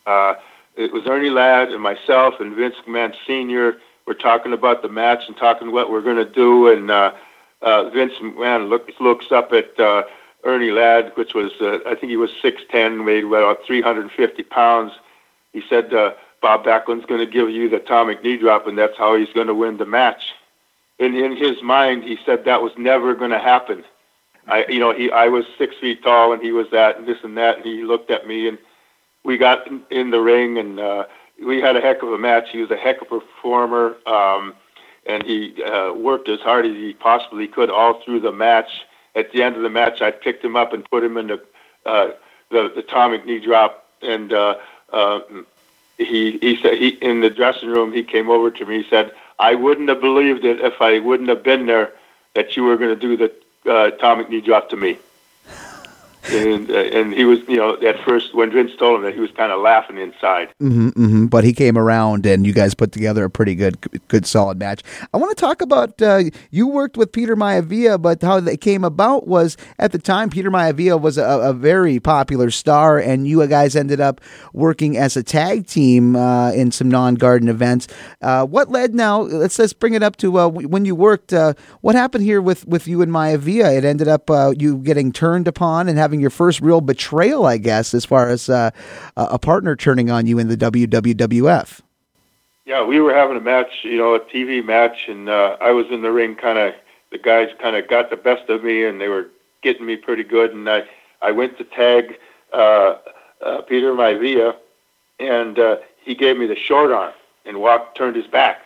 [0.07, 0.35] uh,
[0.75, 3.77] it was Ernie Ladd and myself and Vince McMahon Senior.
[4.07, 7.13] We're talking about the match and talking what we're going to do, and uh,
[7.63, 10.05] uh, Vince McMahon look, looks up at uh,
[10.45, 14.03] Ernie Ladd, which was uh, I think he was six ten, weighed about three hundred
[14.03, 14.93] and fifty pounds.
[15.53, 18.97] He said, uh, "Bob Backlund's going to give you the atomic knee drop, and that's
[18.97, 20.23] how he's going to win the match."
[20.99, 23.85] in in his mind, he said that was never going to happen.
[24.47, 27.19] I, you know, he I was six feet tall and he was that and this
[27.23, 28.59] and that, and he looked at me and
[29.25, 31.05] we got in, in the ring and uh,
[31.45, 32.51] we had a heck of a match.
[32.51, 34.55] He was a heck of a performer, um,
[35.05, 38.87] and he uh, worked as hard as he possibly could all through the match.
[39.15, 41.43] At the end of the match, I picked him up and put him in the
[41.85, 42.11] uh,
[42.51, 44.57] the, the atomic knee drop, and uh,
[44.93, 45.21] uh,
[45.99, 48.83] he he said he in the dressing room he came over to me.
[48.83, 51.93] He said, "I wouldn't have believed it if I wouldn't have been there
[52.35, 53.33] that you were going to do the
[53.71, 54.99] uh, atomic knee drop to me."
[56.31, 59.21] And uh, and he was, you know, at first when Vince told him that, he
[59.21, 60.49] was kind of laughing inside.
[60.61, 61.27] Mm-hmm, mm-hmm.
[61.27, 64.83] But he came around, and you guys put together a pretty good, good, solid match.
[65.13, 68.85] I want to talk about uh, you worked with Peter Maivia, but how they came
[68.85, 73.47] about was at the time Peter Maivia was a, a very popular star, and you
[73.47, 74.21] guys ended up
[74.53, 77.89] working as a tag team uh, in some non-garden events.
[78.21, 79.21] Uh, what led now?
[79.21, 81.33] Let's let's bring it up to uh, when you worked.
[81.33, 83.77] Uh, what happened here with with you and Maivia?
[83.77, 87.59] It ended up you getting turned upon and having having your first real betrayal, I
[87.59, 88.71] guess, as far as uh,
[89.17, 91.81] a partner turning on you in the WWF.
[92.65, 95.87] Yeah, we were having a match, you know, a TV match, and uh, I was
[95.91, 96.35] in the ring.
[96.35, 96.75] Kind of,
[97.13, 99.29] the guys kind of got the best of me, and they were
[99.63, 100.53] getting me pretty good.
[100.53, 100.85] And I,
[101.21, 102.19] I went to tag
[102.53, 102.97] uh,
[103.45, 104.57] uh, Peter Maivia,
[105.21, 107.13] and uh, he gave me the short arm
[107.45, 108.63] and walked, turned his back,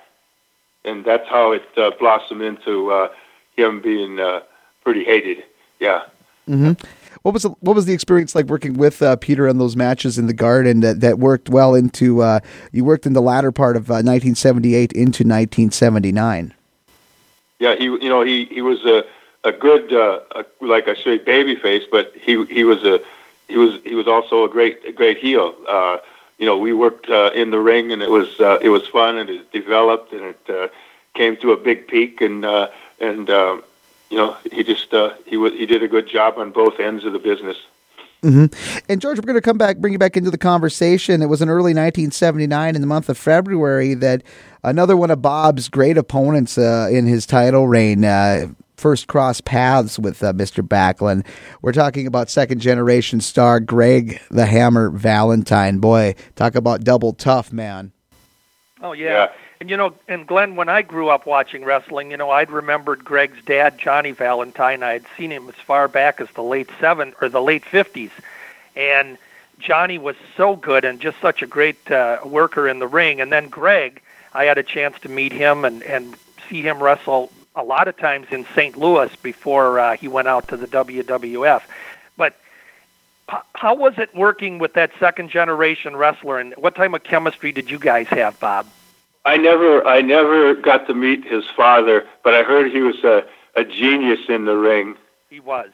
[0.85, 3.09] and that's how it uh, blossomed into uh,
[3.57, 4.41] him being uh,
[4.83, 5.45] pretty hated.
[5.81, 6.05] Yeah.
[6.49, 6.73] Mm-hmm.
[7.23, 10.19] What was the, what was the experience like working with uh, Peter in those matches
[10.19, 12.41] in the Garden that, that worked well into uh,
[12.73, 16.55] you worked in the latter part of uh, 1978 into 1979?
[17.59, 19.05] Yeah, he you know he he was a
[19.45, 23.01] a good uh, a, like I say baby face, but he he was a
[23.49, 25.55] he was he was also a great a great heel.
[25.69, 25.99] Uh,
[26.39, 29.19] you know, we worked uh, in the ring, and it was uh, it was fun,
[29.19, 30.69] and it developed, and it uh,
[31.15, 33.63] came to a big peak, and uh, and um,
[34.11, 37.05] you know, he just uh, he w- he did a good job on both ends
[37.05, 37.57] of the business.
[38.23, 38.83] Mm-hmm.
[38.91, 41.23] And George, we're going to come back, bring you back into the conversation.
[41.23, 44.23] It was in early 1979, in the month of February, that
[44.63, 49.99] another one of Bob's great opponents uh, in his title reign uh, first crossed paths
[49.99, 50.67] with uh, Mr.
[50.67, 51.27] Backlund.
[51.63, 55.79] We're talking about second generation star Greg the Hammer Valentine.
[55.79, 57.93] Boy, talk about double tough, man.
[58.83, 59.07] Oh yeah.
[59.07, 59.27] yeah.
[59.61, 63.05] And you know, and Glen, when I grew up watching wrestling, you know, I'd remembered
[63.05, 64.83] Greg's dad, Johnny Valentine.
[64.83, 68.11] I had seen him as far back as the late seven or the late fifties,
[68.75, 69.19] and
[69.59, 73.21] Johnny was so good and just such a great uh, worker in the ring.
[73.21, 74.01] And then Greg,
[74.33, 76.17] I had a chance to meet him and and
[76.49, 78.79] see him wrestle a lot of times in St.
[78.79, 81.61] Louis before uh, he went out to the WWF.
[82.17, 82.35] But
[83.55, 87.71] how was it working with that second generation wrestler, and what type of chemistry did
[87.71, 88.67] you guys have, Bob?
[89.25, 93.25] I never, I never got to meet his father, but I heard he was a,
[93.55, 94.97] a genius in the ring.
[95.29, 95.71] He was.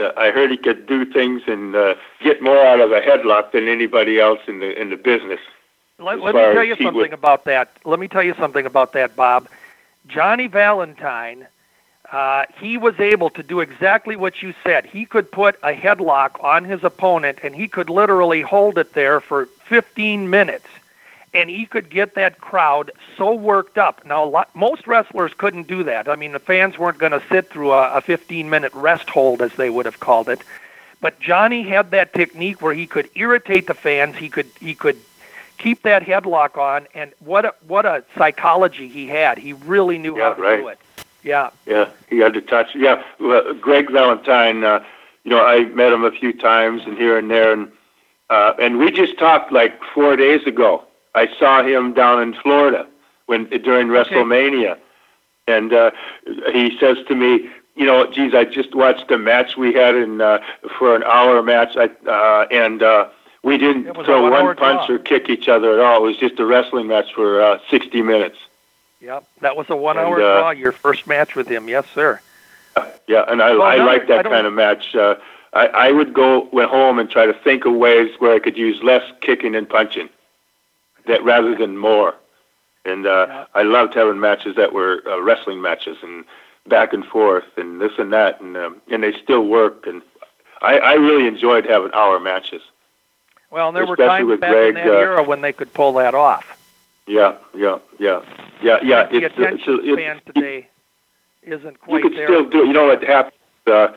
[0.00, 3.52] Uh, I heard he could do things and uh, get more out of a headlock
[3.52, 5.40] than anybody else in the in the business.
[5.98, 7.12] Let, let me tell you something would...
[7.12, 7.72] about that.
[7.84, 9.48] Let me tell you something about that, Bob.
[10.06, 11.46] Johnny Valentine,
[12.12, 14.86] uh, he was able to do exactly what you said.
[14.86, 19.20] He could put a headlock on his opponent, and he could literally hold it there
[19.20, 20.68] for 15 minutes
[21.34, 24.04] and he could get that crowd so worked up.
[24.06, 26.08] Now, lot, most wrestlers couldn't do that.
[26.08, 29.52] I mean, the fans weren't going to sit through a, a 15-minute rest hold, as
[29.54, 30.40] they would have called it.
[31.00, 34.16] But Johnny had that technique where he could irritate the fans.
[34.16, 34.96] He could he could
[35.56, 39.38] keep that headlock on, and what a, what a psychology he had.
[39.38, 40.56] He really knew yeah, how to right.
[40.56, 40.80] do it.
[41.22, 41.50] Yeah.
[41.66, 42.74] Yeah, he had to touch.
[42.74, 44.64] Yeah, well, Greg Valentine.
[44.64, 44.84] Uh,
[45.22, 47.70] you know, I met him a few times and here and there, and
[48.30, 50.87] uh, and we just talked like four days ago
[51.18, 52.86] I saw him down in Florida
[53.26, 54.14] when during okay.
[54.14, 54.78] WrestleMania,
[55.48, 55.90] and uh,
[56.52, 60.20] he says to me, "You know, geez, I just watched a match we had in
[60.20, 60.38] uh,
[60.78, 63.08] for an hour match, I, uh, and uh,
[63.42, 64.96] we didn't throw one punch draw.
[64.96, 66.04] or kick each other at all.
[66.04, 68.36] It was just a wrestling match for uh, 60 minutes."
[69.00, 70.50] Yep, that was a one-hour uh, draw.
[70.50, 72.20] Your first match with him, yes, sir.
[73.08, 74.94] Yeah, and I, well, I like that kind of match.
[74.94, 75.16] Uh,
[75.52, 78.56] I, I would go went home and try to think of ways where I could
[78.56, 80.08] use less kicking and punching
[81.08, 82.14] that rather than more.
[82.84, 83.44] And uh, yeah.
[83.54, 86.24] I loved having matches that were uh, wrestling matches and
[86.68, 89.86] back and forth and this and that, and um, and they still work.
[89.86, 90.00] And
[90.62, 92.62] I, I really enjoyed having hour matches.
[93.50, 95.92] Well, there Especially were times back Greg, in that uh, era when they could pull
[95.94, 96.58] that off.
[97.06, 98.22] Yeah, yeah, yeah,
[98.62, 99.06] yeah, yeah.
[99.06, 100.68] The it's, attention it's, span today
[101.42, 102.26] isn't quite You could there.
[102.26, 102.58] still do.
[102.58, 103.34] You know what happens?
[103.66, 103.88] Uh,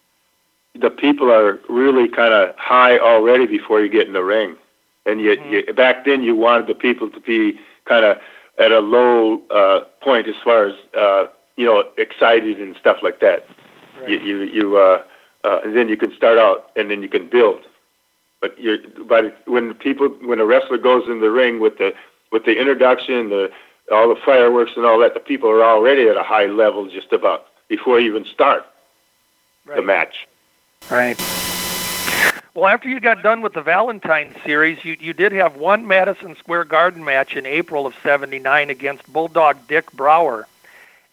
[0.76, 4.56] the people are really kind of high already before you get in the ring.
[5.06, 5.70] And you, mm-hmm.
[5.70, 8.18] you back then you wanted the people to be kind of
[8.60, 11.26] at a low uh, point as far as uh,
[11.58, 13.46] you know excited and stuff like that.
[14.00, 14.10] Right.
[14.10, 15.04] You you, you uh,
[15.44, 17.62] uh, and then you can start out and then you can build.
[18.42, 18.78] But you
[19.08, 21.94] but when people when a wrestler goes in the ring with the
[22.32, 23.50] with the introduction, the
[23.92, 27.12] all the fireworks and all that, the people are already at a high level just
[27.12, 28.66] about before you even start
[29.66, 29.76] right.
[29.76, 30.28] the match.
[30.90, 31.20] Right.
[32.54, 36.36] Well, after you got done with the Valentine series, you you did have one Madison
[36.36, 40.48] Square Garden match in April of '79 against Bulldog Dick Brower,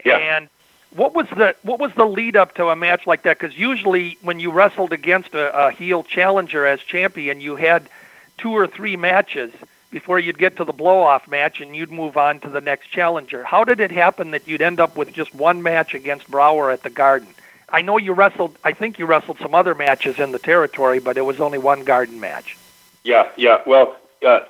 [0.04, 0.16] yeah.
[0.16, 0.48] and
[0.94, 3.38] what was the what was the lead up to a match like that?
[3.38, 7.88] Because usually when you wrestled against a, a heel challenger as champion, you had
[8.36, 9.52] two or three matches
[9.90, 12.88] before you'd get to the blow off match and you'd move on to the next
[12.88, 13.44] challenger.
[13.44, 16.82] How did it happen that you'd end up with just one match against Brower at
[16.82, 17.28] the Garden?
[17.70, 18.56] I know you wrestled.
[18.64, 21.84] I think you wrestled some other matches in the territory, but it was only one
[21.84, 22.56] Garden match.
[23.04, 23.62] Yeah, yeah.
[23.66, 24.40] Well, uh,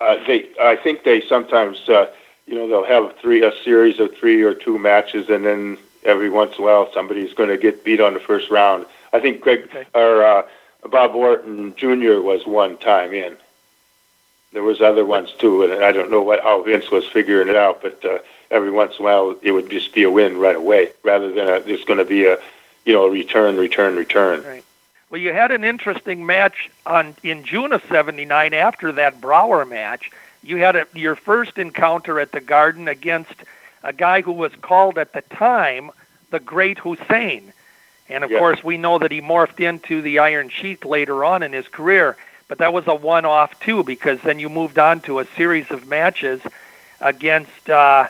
[0.00, 0.48] uh, they.
[0.60, 2.10] I think they sometimes, uh,
[2.46, 6.30] you know, they'll have three a series of three or two matches, and then every
[6.30, 8.86] once in a while somebody's going to get beat on the first round.
[9.12, 9.86] I think Greg okay.
[9.94, 10.42] or uh,
[10.88, 12.20] Bob Orton Jr.
[12.20, 13.36] was one time in.
[14.52, 17.56] There was other ones too, and I don't know what how Vince was figuring it
[17.56, 18.18] out, but uh,
[18.50, 21.48] every once in a while it would just be a win right away, rather than
[21.48, 22.38] a, there's going to be a,
[22.84, 24.42] you know, a return, return, return.
[24.42, 24.64] Right.
[25.10, 30.10] Well, you had an interesting match on in June of '79 after that Brower match.
[30.42, 33.34] You had a, your first encounter at the Garden against
[33.82, 35.90] a guy who was called at the time
[36.30, 37.52] the Great Hussein.
[38.08, 41.52] And of course, we know that he morphed into the Iron Sheik later on in
[41.52, 42.16] his career.
[42.48, 45.70] But that was a one off, too, because then you moved on to a series
[45.70, 46.40] of matches
[47.00, 48.08] against, uh,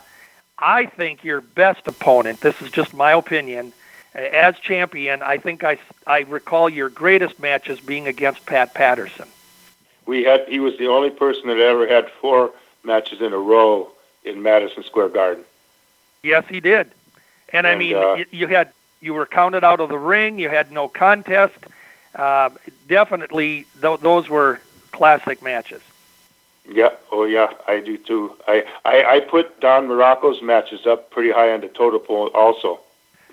[0.60, 2.40] I think, your best opponent.
[2.40, 3.72] This is just my opinion.
[4.14, 9.28] As champion, I think I, I recall your greatest matches being against Pat Patterson.
[10.06, 12.50] We had he was the only person that ever had four
[12.82, 13.90] matches in a row
[14.24, 15.44] in Madison Square Garden.
[16.22, 16.90] Yes, he did.
[17.52, 20.38] And, and I mean, uh, you had you were counted out of the ring.
[20.38, 21.54] You had no contest.
[22.14, 22.50] Uh,
[22.88, 25.82] definitely, th- those were classic matches.
[26.68, 28.36] Yeah, oh yeah, I do too.
[28.46, 32.80] I, I, I put Don Muraco's matches up pretty high on the total poll also.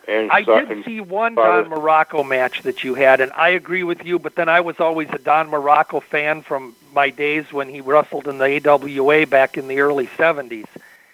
[0.07, 3.83] And I so, did see one Don Muraco match that you had, and I agree
[3.83, 4.17] with you.
[4.17, 8.27] But then I was always a Don Muraco fan from my days when he wrestled
[8.27, 10.65] in the AWA back in the early '70s.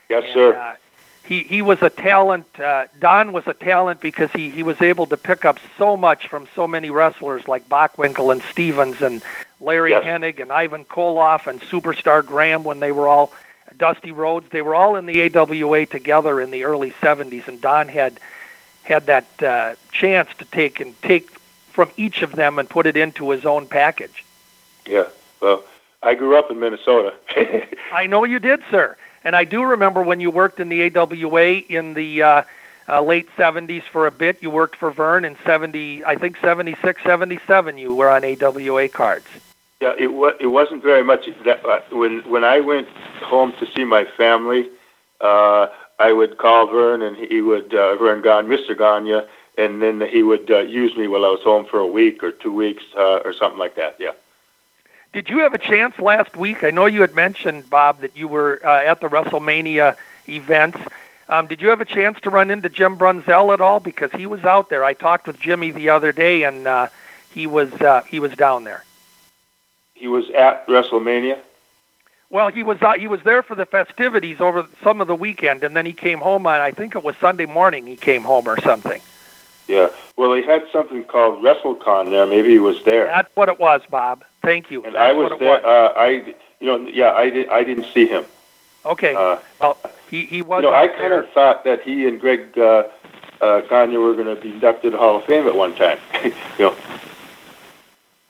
[0.10, 0.56] Yes, and, sir.
[0.56, 0.76] Uh,
[1.24, 2.46] he he was a talent.
[2.60, 6.28] Uh, Don was a talent because he he was able to pick up so much
[6.28, 9.24] from so many wrestlers like Bockwinkel and Stevens and
[9.64, 10.04] Larry yes.
[10.04, 13.32] Hennig and Ivan Koloff and Superstar Graham when they were all
[13.78, 14.50] Dusty Rhodes.
[14.50, 18.20] They were all in the AWA together in the early '70s, and Don had
[18.84, 21.30] had that uh, chance to take and take
[21.72, 24.24] from each of them and put it into his own package.
[24.86, 25.08] Yeah,
[25.42, 25.64] well,
[26.04, 27.14] I grew up in Minnesota.
[27.92, 28.98] I know you did, sir.
[29.24, 32.44] And I do remember when you worked in the AWA in the uh,
[32.90, 34.44] uh, late 70s for a bit.
[34.44, 37.78] You worked for Verne in 70, I think 76, 77.
[37.78, 39.26] You were on AWA cards.
[39.84, 40.34] Yeah, it was.
[40.40, 41.28] It wasn't very much.
[41.44, 42.88] That, uh, when when I went
[43.22, 44.70] home to see my family,
[45.20, 45.68] uh,
[46.00, 48.78] I would call Verne, and he would uh, Verne Gagne, Mr.
[48.78, 49.28] Gagne,
[49.58, 52.32] and then he would uh, use me while I was home for a week or
[52.32, 53.98] two weeks uh, or something like that.
[54.00, 54.14] Yeah.
[55.12, 56.64] Did you have a chance last week?
[56.64, 59.98] I know you had mentioned, Bob, that you were uh, at the WrestleMania
[60.30, 60.80] events.
[61.28, 63.82] Um, did you have a chance to run into Jim Brunzell at all?
[63.82, 64.86] Because he was out there.
[64.86, 66.88] I talked with Jimmy the other day, and uh,
[67.34, 68.86] he was uh, he was down there.
[70.04, 71.40] He was at WrestleMania.
[72.30, 75.64] Well, he was uh, he was there for the festivities over some of the weekend,
[75.64, 77.88] and then he came home on I think it was Sunday morning.
[77.88, 79.02] He came home or something.
[79.70, 79.88] Yeah.
[80.18, 82.26] Well, he had something called WrestleCon there.
[82.26, 83.06] Maybe he was there.
[83.06, 84.26] That's what it was, Bob.
[84.42, 84.84] Thank you.
[84.84, 85.52] And That's I was there.
[85.52, 85.64] Was.
[85.64, 87.48] Uh, I, you know, yeah, I did.
[87.48, 88.26] I didn't see him.
[88.86, 89.16] Okay.
[89.16, 89.78] Uh, well,
[90.12, 90.64] he he was.
[90.64, 92.90] You know, I kind of thought that he and Greg uh,
[93.40, 95.98] uh, Gagne were going to be inducted to Hall of Fame at one time.
[96.26, 96.76] you know.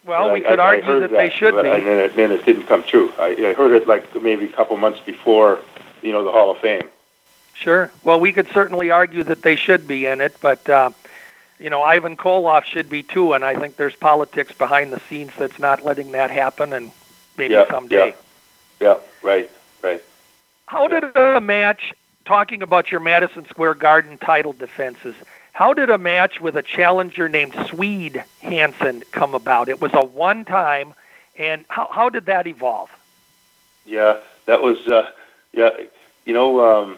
[0.05, 1.69] Well, we could I, argue I that, that, they should but, be.
[1.69, 3.13] And then it, then it didn't come true.
[3.17, 5.59] I, I heard it like maybe a couple months before,
[6.01, 6.89] you know, the Hall of Fame.
[7.53, 7.91] Sure.
[8.03, 10.91] Well, we could certainly argue that they should be in it, but uh,
[11.59, 15.31] you know, Ivan Koloff should be too, and I think there's politics behind the scenes
[15.37, 16.91] that's not letting that happen, and
[17.37, 18.15] maybe yeah, someday.
[18.81, 18.87] Yeah.
[18.87, 19.51] yeah, right,
[19.81, 20.03] right.
[20.65, 21.93] How did a match,
[22.25, 25.15] talking about your Madison Square Garden title defenses,
[25.53, 29.69] how did a match with a challenger named Swede Hansen come about?
[29.69, 30.95] It was a one time,
[31.37, 32.89] and how, how did that evolve?
[33.85, 35.11] Yeah, that was, uh,
[35.53, 35.69] yeah,
[36.25, 36.97] you know, um,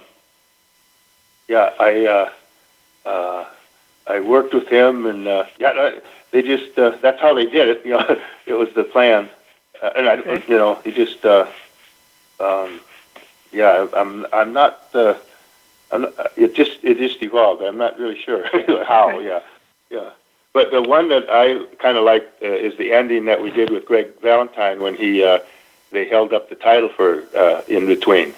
[1.49, 2.29] yeah, I, uh,
[3.07, 3.45] uh,
[4.07, 5.91] I worked with him, and uh, yeah,
[6.31, 7.85] they just uh, that's how they did it.
[7.85, 9.29] You know, it was the plan,
[9.83, 10.43] uh, and I, okay.
[10.47, 11.45] you know, he just, uh,
[12.39, 12.79] um,
[13.51, 14.79] yeah, I'm I'm not.
[14.93, 15.15] Uh,
[15.95, 17.63] I'm not, it just it just evolved.
[17.63, 18.45] I'm not really sure
[18.85, 19.11] how.
[19.11, 19.27] Okay.
[19.27, 19.39] Yeah,
[19.89, 20.09] yeah.
[20.53, 23.69] But the one that I kind of like uh, is the ending that we did
[23.69, 25.39] with Greg Valentine when he uh,
[25.91, 28.33] they held up the title for uh, in between.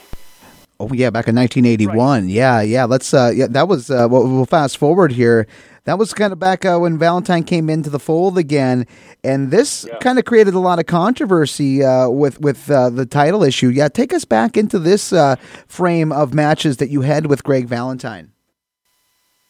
[0.79, 1.97] Oh yeah, back in 1981.
[1.97, 2.29] Right.
[2.29, 2.85] Yeah, yeah.
[2.85, 3.13] Let's.
[3.13, 3.89] Uh, yeah, that was.
[3.89, 5.47] Uh, we'll, we'll fast forward here.
[5.87, 8.85] That was kind of back uh, when Valentine came into the fold again,
[9.23, 9.97] and this yeah.
[9.99, 13.69] kind of created a lot of controversy uh, with with uh, the title issue.
[13.69, 17.67] Yeah, take us back into this uh, frame of matches that you had with Greg
[17.67, 18.33] Valentine.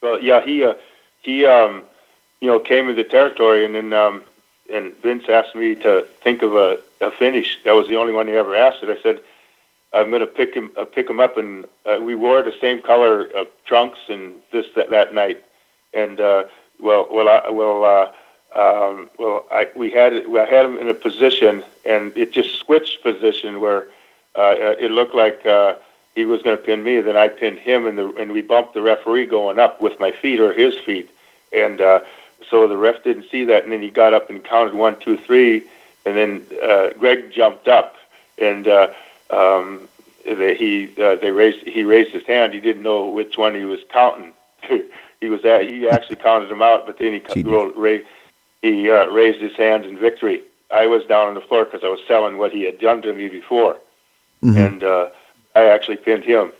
[0.03, 0.75] Well, yeah, he uh,
[1.23, 1.81] he um,
[2.39, 4.21] you know came into the territory, and then um,
[4.71, 7.57] and Vince asked me to think of a, a finish.
[7.65, 8.95] That was the only one he ever asked it.
[8.95, 9.21] I said,
[9.91, 12.79] I'm going to pick him uh, pick him up, and uh, we wore the same
[12.83, 15.43] color uh, trunks and this that, that night.
[15.97, 16.43] And uh,
[16.79, 18.11] well, well, I, well, uh,
[18.57, 23.01] um, well, I we had I had him in a position, and it just switched
[23.01, 23.87] position where
[24.35, 25.45] uh, it looked like.
[25.45, 25.75] Uh,
[26.15, 28.73] he was going to pin me, then I pinned him, and the and we bumped
[28.73, 31.11] the referee going up with my feet or his feet,
[31.53, 31.99] and uh,
[32.49, 35.17] so the ref didn't see that, and then he got up and counted one, two,
[35.17, 35.63] three,
[36.05, 37.97] and then uh, Greg jumped up,
[38.39, 38.87] and uh,
[39.29, 39.87] um,
[40.25, 42.53] they, he uh, they raised he raised his hand.
[42.53, 44.33] He didn't know which one he was counting.
[45.21, 48.07] he was at, he actually counted them out, but then he rolled, raised,
[48.61, 50.43] he uh, raised his hands in victory.
[50.71, 53.13] I was down on the floor because I was selling what he had done to
[53.13, 53.77] me before,
[54.43, 54.57] mm-hmm.
[54.57, 54.83] and.
[54.83, 55.09] Uh,
[55.57, 56.51] I actually pinned him.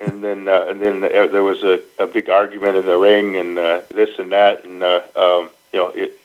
[0.00, 3.36] And then, uh, and then uh, there was a, a big argument in the ring,
[3.36, 6.18] and uh, this and that, and uh, um, you know, it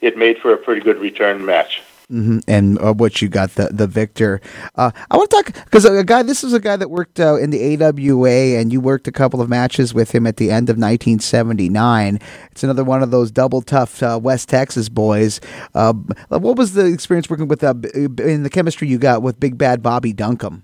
[0.00, 1.82] it made for a pretty good return match.
[2.10, 2.38] Mm-hmm.
[2.48, 4.40] And uh, which you got the the victor.
[4.76, 6.22] Uh, I want to talk because a guy.
[6.22, 9.42] This is a guy that worked uh, in the AWA, and you worked a couple
[9.42, 12.18] of matches with him at the end of 1979.
[12.50, 15.38] It's another one of those double tough uh, West Texas boys.
[15.74, 15.92] Uh,
[16.28, 19.82] what was the experience working with uh, in the chemistry you got with Big Bad
[19.82, 20.62] Bobby Duncum?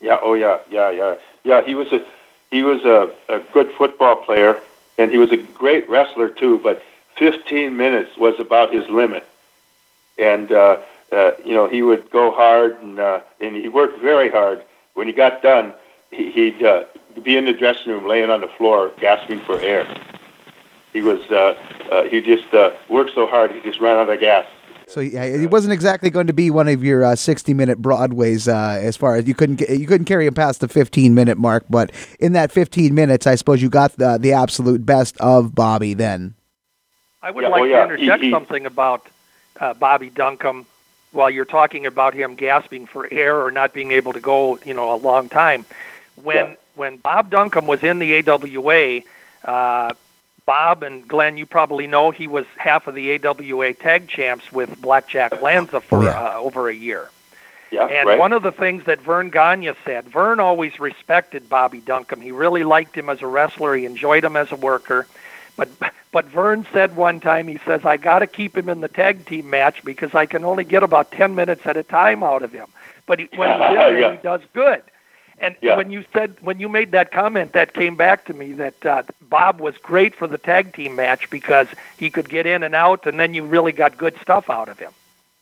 [0.00, 0.18] Yeah.
[0.20, 0.58] Oh, yeah.
[0.68, 0.90] Yeah.
[0.90, 1.14] Yeah.
[1.44, 1.62] Yeah.
[1.62, 2.04] He was a
[2.50, 4.60] he was a, a good football player,
[4.98, 6.58] and he was a great wrestler too.
[6.58, 6.82] But
[7.16, 9.26] 15 minutes was about his limit,
[10.18, 10.78] and uh,
[11.12, 14.62] uh, you know he would go hard, and uh, and he worked very hard.
[14.94, 15.74] When he got done,
[16.10, 16.84] he, he'd uh,
[17.22, 19.86] be in the dressing room, laying on the floor, gasping for air.
[20.92, 21.54] He was uh,
[21.90, 24.46] uh, he just uh, worked so hard, he just ran out of gas.
[24.86, 28.46] So yeah, it wasn't exactly going to be one of your uh, sixty-minute Broadways.
[28.46, 31.90] Uh, as far as you couldn't you couldn't carry him past the fifteen-minute mark, but
[32.20, 35.94] in that fifteen minutes, I suppose you got the the absolute best of Bobby.
[35.94, 36.34] Then
[37.22, 37.86] I would yeah, like yeah.
[37.86, 39.06] to interject he, he, something about
[39.60, 40.66] uh, Bobby Duncum
[41.12, 44.74] while you're talking about him gasping for air or not being able to go, you
[44.74, 45.64] know, a long time.
[46.22, 46.54] When yeah.
[46.74, 49.02] when Bob Duncum was in the AWA,
[49.44, 49.94] uh,
[50.46, 54.80] Bob and Glen, you probably know he was half of the AWA tag champs with
[54.80, 56.10] Blackjack Lanza for yeah.
[56.10, 57.10] uh, over a year.
[57.70, 58.18] Yeah, and right.
[58.18, 62.22] one of the things that Verne Gagne said, Verne always respected Bobby Duncum.
[62.22, 63.74] He really liked him as a wrestler.
[63.74, 65.08] He enjoyed him as a worker.
[65.56, 65.68] But
[66.12, 69.26] but Verne said one time, he says, I got to keep him in the tag
[69.26, 72.52] team match because I can only get about 10 minutes at a time out of
[72.52, 72.68] him.
[73.06, 74.12] But he, when he's in there, yeah.
[74.12, 74.82] he does good.
[75.38, 75.76] And yeah.
[75.76, 79.02] when you said when you made that comment, that came back to me that uh,
[79.28, 81.66] Bob was great for the tag team match because
[81.98, 84.78] he could get in and out, and then you really got good stuff out of
[84.78, 84.92] him.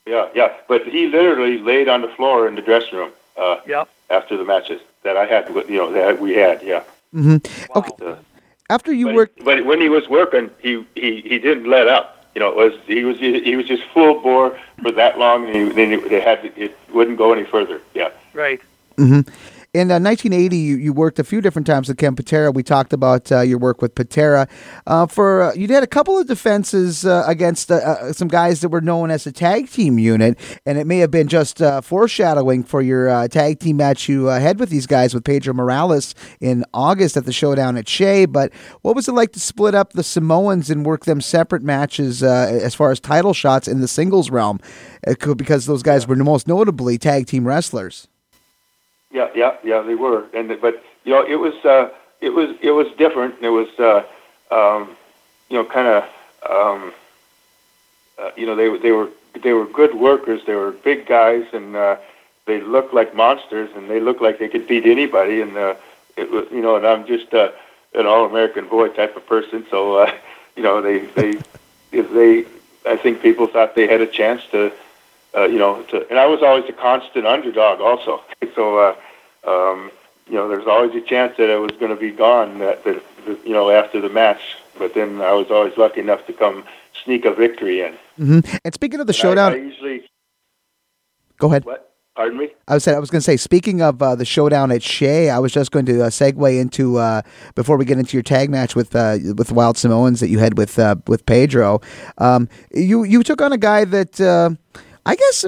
[0.07, 0.53] Yeah, yeah.
[0.67, 3.13] But he literally laid on the floor in the dressing room.
[3.37, 3.89] Uh, yep.
[4.11, 6.83] After the matches that I had, you know, that we had, yeah.
[7.15, 7.73] Mm-hmm.
[7.73, 7.85] Wow.
[7.87, 8.07] Okay.
[8.07, 8.17] Uh,
[8.73, 12.27] after you but, worked, but when he was working, he he he didn't let up.
[12.35, 15.55] You know, it was he was he was just full bore for that long, and
[15.55, 17.81] he, then they had to, it wouldn't go any further.
[17.95, 18.11] Yeah.
[18.33, 18.61] Right.
[18.97, 19.31] Mm-hmm.
[19.75, 22.51] In uh, 1980, you, you worked a few different times with Ken Patera.
[22.51, 24.47] We talked about uh, your work with Patera.
[24.87, 28.69] Uh, for uh, you had a couple of defenses uh, against uh, some guys that
[28.69, 32.83] were known as a tag team unit, and it may have been just foreshadowing for
[32.83, 37.25] your tag team match you had with these guys with Pedro Morales in August at
[37.25, 38.27] the showdown at Shea.
[38.27, 38.53] But
[38.83, 42.75] what was it like to split up the Samoans and work them separate matches as
[42.75, 44.61] far as title shots in the singles realm?
[45.37, 48.07] because those guys were most notably tag team wrestlers.
[49.13, 51.91] Yeah, yeah, yeah, they were, and but you know, it was uh,
[52.21, 53.35] it was it was different.
[53.43, 54.05] It was uh,
[54.51, 54.97] um,
[55.51, 56.05] you know, kind of
[56.49, 56.93] um,
[58.19, 59.11] uh, you know, they they were
[59.43, 60.41] they were good workers.
[60.47, 61.97] They were big guys, and uh,
[62.47, 65.43] they looked like monsters, and they looked like they could beat anybody.
[65.43, 65.75] And uh,
[66.17, 67.51] it was you know, and I'm just uh,
[67.95, 70.13] an all-American boy type of person, so uh,
[70.57, 71.39] you know, they they
[71.93, 72.47] if they
[72.91, 74.73] I think people thought they had a chance to
[75.35, 78.23] uh, you know, to, and I was always a constant underdog also.
[78.55, 79.91] So, uh, um,
[80.27, 83.03] you know, there's always a chance that I was going to be gone that, that,
[83.25, 84.57] that, you know, after the match.
[84.79, 86.65] But then I was always lucky enough to come
[87.03, 87.93] sneak a victory in.
[88.19, 88.57] Mm-hmm.
[88.63, 90.11] And speaking of the and showdown, I, I usually
[91.39, 91.65] go ahead.
[91.65, 91.93] What?
[92.15, 92.51] Pardon me.
[92.69, 95.39] I was I was going to say, speaking of uh, the showdown at Shea, I
[95.39, 97.23] was just going to uh, segue into uh,
[97.55, 100.59] before we get into your tag match with uh, with Wild Samoans that you had
[100.59, 101.81] with uh, with Pedro.
[102.19, 104.51] Um, you you took on a guy that uh,
[105.05, 105.45] I guess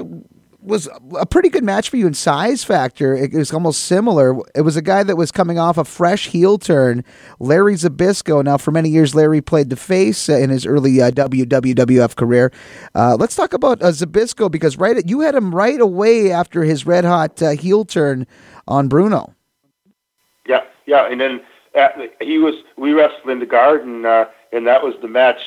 [0.65, 3.15] was a pretty good match for you in size factor.
[3.15, 4.35] It was almost similar.
[4.55, 7.03] It was a guy that was coming off a fresh heel turn,
[7.39, 8.43] Larry Zbyszko.
[8.43, 12.51] Now, for many years, Larry played the face uh, in his early uh, WWF career.
[12.93, 16.85] Uh, let's talk about uh, Zbyszko because right, you had him right away after his
[16.85, 18.25] red hot uh, heel turn
[18.67, 19.33] on Bruno.
[20.47, 21.41] Yeah, yeah, and then
[21.75, 25.41] at he was we wrestled in the Garden, uh, and that was the match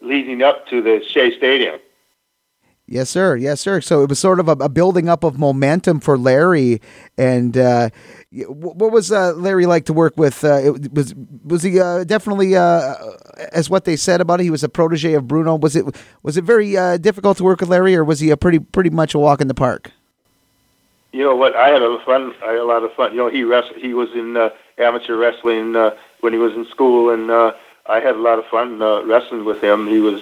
[0.00, 1.78] leading up to the Shea Stadium.
[2.92, 3.36] Yes, sir.
[3.36, 3.80] Yes, sir.
[3.80, 6.82] So it was sort of a, a building up of momentum for Larry.
[7.16, 7.88] And uh,
[8.30, 10.44] what was uh, Larry like to work with?
[10.44, 12.94] Uh, it was was he uh, definitely, uh,
[13.50, 15.56] as what they said about it, he was a protege of Bruno.
[15.56, 15.86] Was it
[16.22, 18.90] was it very uh, difficult to work with Larry, or was he a pretty pretty
[18.90, 19.90] much a walk in the park?
[21.12, 21.56] You know what?
[21.56, 22.34] I had a fun.
[22.44, 23.12] I had a lot of fun.
[23.12, 23.78] You know, he wrestled.
[23.78, 24.36] He was in
[24.76, 25.72] amateur wrestling
[26.20, 29.86] when he was in school, and I had a lot of fun wrestling with him.
[29.86, 30.20] He was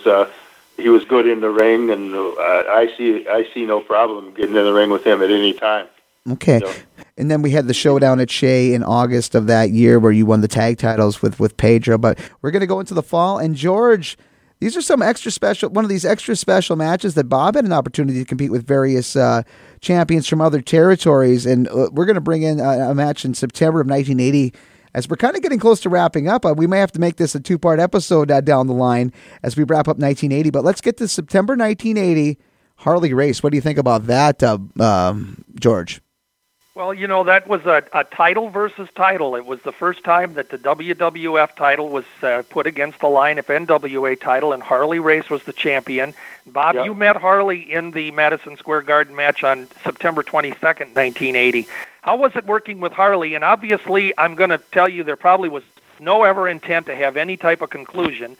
[0.81, 2.28] he was good in the ring, and uh,
[2.68, 5.87] I see I see no problem getting in the ring with him at any time.
[6.28, 6.61] Okay.
[6.61, 6.72] So.
[7.16, 10.26] And then we had the showdown at Shea in August of that year where you
[10.26, 11.99] won the tag titles with, with Pedro.
[11.99, 13.39] But we're going to go into the fall.
[13.39, 14.16] And George,
[14.59, 17.72] these are some extra special, one of these extra special matches that Bob had an
[17.72, 19.43] opportunity to compete with various uh,
[19.81, 21.47] champions from other territories.
[21.47, 24.55] And uh, we're going to bring in a, a match in September of 1980
[24.95, 27.16] as we're kind of getting close to wrapping up, uh, we may have to make
[27.16, 29.12] this a two part episode uh, down the line
[29.43, 30.51] as we wrap up 1980.
[30.51, 32.38] But let's get to September 1980
[32.76, 33.43] Harley Race.
[33.43, 36.01] What do you think about that, uh, um, George?
[36.81, 39.37] Well, you know, that was a, a title versus title.
[39.37, 43.39] It was the first time that the WWF title was uh, put against the line
[43.39, 46.14] of NWA title, and Harley Race was the champion.
[46.47, 46.87] Bob, yep.
[46.87, 51.68] you met Harley in the Madison Square Garden match on September 22nd, 1980.
[52.01, 53.35] How was it working with Harley?
[53.35, 55.64] And obviously, I'm going to tell you there probably was
[55.99, 58.39] no ever intent to have any type of conclusion.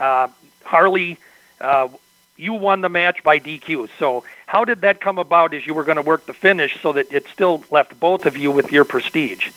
[0.00, 0.28] Uh,
[0.64, 1.18] Harley,
[1.60, 1.88] uh,
[2.36, 3.88] you won the match by DQ.
[3.98, 6.92] So, how did that come about as you were going to work the finish so
[6.92, 9.50] that it still left both of you with your prestige?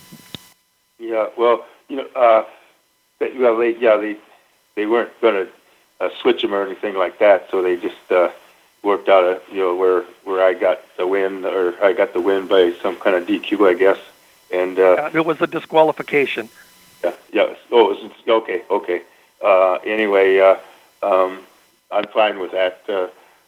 [1.00, 2.46] Yeah, well, you know, uh,
[3.20, 4.18] they, well, they, yeah, they,
[4.76, 5.52] they weren't going to
[6.00, 8.30] uh, switch them or anything like that, so they just uh,
[8.84, 12.22] worked out a you know where where I got the win or I got the
[12.22, 13.98] win by some kind of DQ, I guess.
[14.52, 16.50] And uh, it was a disqualification.
[17.04, 17.56] Yeah, yeah.
[17.72, 19.02] Oh, it was, okay, okay.
[19.44, 20.58] Uh, anyway, uh,
[21.02, 21.40] um,
[21.96, 22.82] I'm fine with that.
[22.88, 23.08] Uh,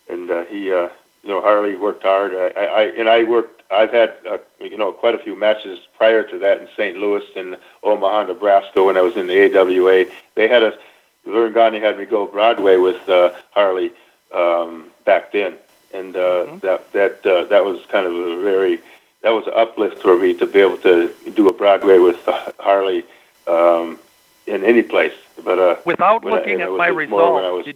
[0.09, 0.89] and uh, he, uh,
[1.23, 2.33] you know, Harley worked hard.
[2.33, 3.61] I, I and I worked.
[3.69, 6.97] I've had uh, you know quite a few matches prior to that in St.
[6.97, 10.05] Louis and Omaha, Nebraska when I was in the AWA.
[10.35, 10.77] They had a
[11.25, 13.91] Verne Gagne had me go Broadway with uh, Harley
[14.33, 15.55] um, back then,
[15.93, 16.59] and uh, mm-hmm.
[16.59, 18.79] that that uh, that was kind of a very
[19.21, 22.19] that was an uplift for me to be able to do a Broadway with
[22.59, 23.03] Harley
[23.47, 23.99] um,
[24.45, 25.13] in any place.
[25.43, 27.75] But uh, without looking I, at my results, when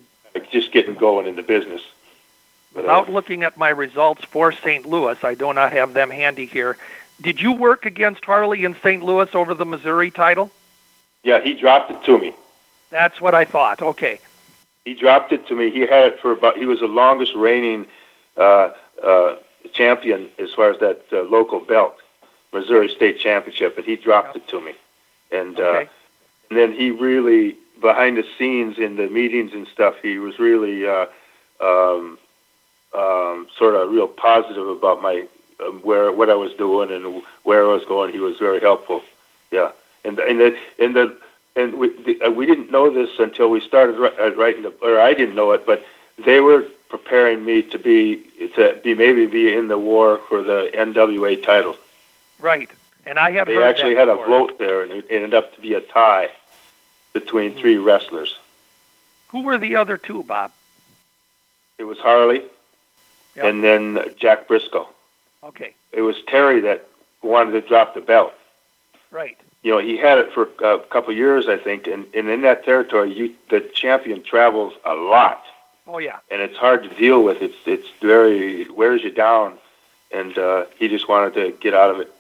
[0.52, 1.82] Just getting going in the business.
[2.74, 4.86] But, without uh, looking at my results for St.
[4.86, 6.78] Louis, I do not have them handy here.
[7.22, 9.04] Did you work against Harley in St.
[9.04, 10.52] Louis over the Missouri title?
[11.24, 12.34] Yeah, he dropped it to me.
[12.90, 13.82] That's what I thought.
[13.82, 14.20] Okay.
[14.86, 15.70] He dropped it to me.
[15.70, 16.58] He had it for about.
[16.58, 17.86] He was the longest reigning
[18.38, 18.72] uh,
[19.04, 19.36] uh,
[19.74, 21.96] champion as far as that uh, local belt,
[22.52, 24.74] Missouri State Championship, but he dropped it to me.
[25.32, 25.86] And uh, okay.
[25.86, 25.90] uh,
[26.50, 30.88] and then he really behind the scenes in the meetings and stuff, he was really
[30.88, 31.08] uh,
[31.60, 32.18] um,
[32.94, 35.28] um, sort of real positive about my
[35.60, 38.14] um, where what I was doing and where I was going.
[38.14, 39.02] He was very helpful.
[39.52, 39.72] Yeah,
[40.06, 41.18] and and the and the
[41.56, 45.00] and we the, uh, we didn't know this until we started uh, writing the, or
[45.00, 45.86] I didn't know it, but
[46.24, 48.18] they were preparing me to be
[48.56, 51.76] to be maybe be in the war for the NWA title.
[52.40, 52.70] Right,
[53.06, 53.48] and I have.
[53.48, 54.26] They actually had before.
[54.26, 56.30] a vote there, and it ended up to be a tie
[57.14, 57.84] between three hmm.
[57.84, 58.38] wrestlers.
[59.30, 60.52] Who were the other two, Bob?
[61.78, 62.44] It was Harley,
[63.36, 63.46] yep.
[63.46, 64.88] and then Jack Brisco.
[65.44, 65.74] Okay.
[65.92, 66.88] It was Terry that
[67.22, 68.34] wanted to drop the belt.
[69.10, 72.30] Right you know, he had it for a couple of years, I think, and, and
[72.30, 75.44] in that territory, you, the champion travels a lot.
[75.88, 76.18] Oh yeah.
[76.30, 77.42] And it's hard to deal with.
[77.42, 79.58] It's it's very it wears you down,
[80.12, 82.12] and uh, he just wanted to get out of it.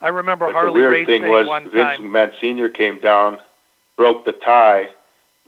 [0.00, 3.38] I remember but Harley the weird thing was one Vince McMahon Senior came down,
[3.98, 4.88] broke the tie,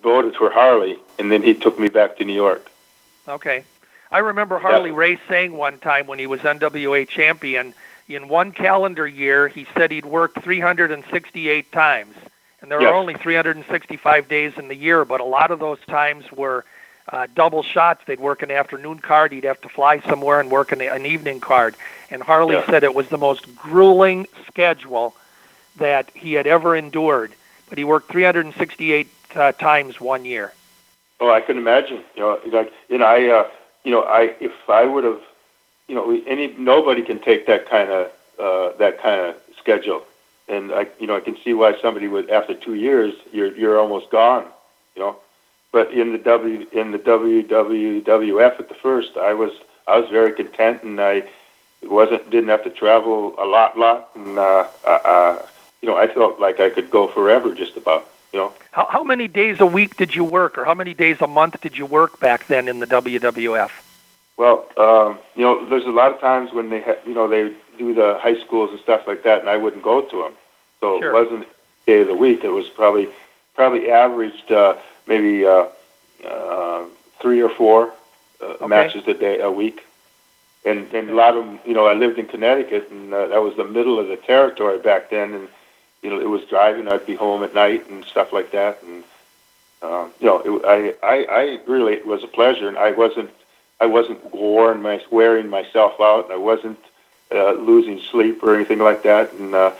[0.02, 2.70] voted for Harley, and then he took me back to New York.
[3.26, 3.64] Okay.
[4.10, 7.72] I remember Harley Race saying one time when he was NWA champion
[8.08, 12.16] in one calendar year, he said he'd worked 368 times.
[12.60, 12.90] And there yes.
[12.90, 16.64] are only 365 days in the year, but a lot of those times were
[17.08, 18.02] uh, double shots.
[18.04, 19.30] They'd work an afternoon card.
[19.30, 21.76] He'd have to fly somewhere and work an, an evening card.
[22.10, 22.66] And Harley yes.
[22.66, 25.14] said it was the most grueling schedule
[25.76, 27.32] that he had ever endured.
[27.70, 30.52] But he worked 368 uh, times one year.
[31.20, 32.02] Oh, I can imagine.
[32.14, 33.48] You know, like, and I, uh,
[33.84, 35.20] you know, I if I would have
[35.90, 40.04] you know, any nobody can take that kind of uh, that kind of schedule,
[40.48, 43.76] and I, you know, I can see why somebody would after two years you're you're
[43.76, 44.46] almost gone,
[44.94, 45.16] you know.
[45.72, 49.50] But in the W in the WWF at the first, I was
[49.88, 51.24] I was very content, and I
[51.82, 55.42] wasn't didn't have to travel a lot, lot, and uh, uh,
[55.82, 58.08] you know, I felt like I could go forever, just about.
[58.32, 58.52] You know.
[58.70, 61.60] How how many days a week did you work, or how many days a month
[61.60, 63.70] did you work back then in the WWF?
[64.36, 67.52] Well, um, you know, there's a lot of times when they, ha- you know, they
[67.76, 70.32] do the high schools and stuff like that, and I wouldn't go to them.
[70.80, 71.10] So Sure.
[71.10, 71.46] it wasn't
[71.86, 72.44] day of the week.
[72.44, 73.08] It was probably
[73.54, 74.76] probably averaged uh,
[75.06, 75.66] maybe uh,
[76.26, 76.84] uh,
[77.20, 77.92] three or four
[78.40, 78.66] uh, Okay.
[78.66, 79.84] matches a day a week,
[80.64, 81.58] and and a lot of them.
[81.66, 84.78] You know, I lived in Connecticut, and uh, that was the middle of the territory
[84.78, 85.48] back then, and
[86.02, 86.88] you know, it was driving.
[86.88, 89.04] I'd be home at night and stuff like that, and
[89.82, 93.30] um, you know, it, I, I I really it was a pleasure, and I wasn't
[93.80, 96.24] I wasn't wearing my wearing myself out.
[96.24, 96.78] and I wasn't
[97.32, 99.72] uh, losing sleep or anything like that, and uh,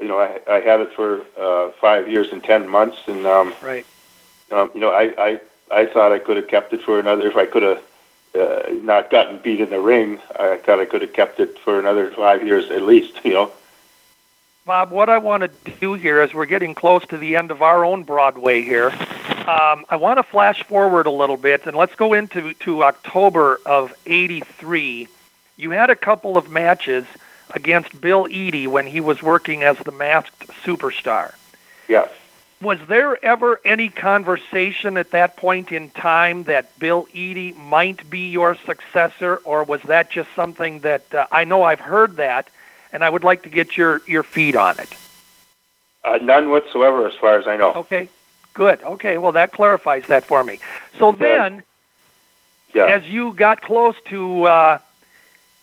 [0.00, 3.54] you know, I, I had it for uh, five years and ten months, and um,
[3.62, 3.86] Right.
[4.50, 7.36] um, you know, I, I I thought I could have kept it for another if
[7.36, 7.82] I could have.
[8.36, 10.18] Uh, not gotten beat in the ring.
[10.40, 13.14] I thought I could have kept it for another five years at least.
[13.24, 13.52] You know.
[14.66, 17.60] Bob, what I want to do here is we're getting close to the end of
[17.60, 18.88] our own Broadway here.
[19.46, 23.60] Um, I want to flash forward a little bit and let's go into to October
[23.66, 25.06] of '83.
[25.58, 27.04] You had a couple of matches
[27.50, 31.34] against Bill Eadie when he was working as the Masked Superstar.
[31.86, 32.08] Yes.
[32.62, 38.30] Was there ever any conversation at that point in time that Bill Eadie might be
[38.30, 42.48] your successor, or was that just something that uh, I know I've heard that,
[42.94, 44.88] and I would like to get your your feed on it?
[46.04, 47.72] Uh, none whatsoever, as far as I know.
[47.74, 48.08] Okay,
[48.54, 48.80] good.
[48.82, 50.60] Okay, well that clarifies that for me.
[50.98, 51.62] So then,
[52.72, 52.86] Yeah.
[52.86, 54.78] as you got close to uh,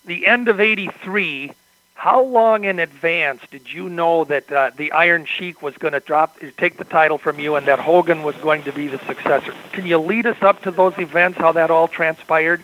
[0.05, 1.51] the end of '83,
[1.93, 5.99] how long in advance did you know that uh, the Iron Sheik was going to
[6.01, 9.53] drop, take the title from you, and that Hogan was going to be the successor?
[9.71, 11.37] Can you lead us up to those events?
[11.37, 12.63] How that all transpired?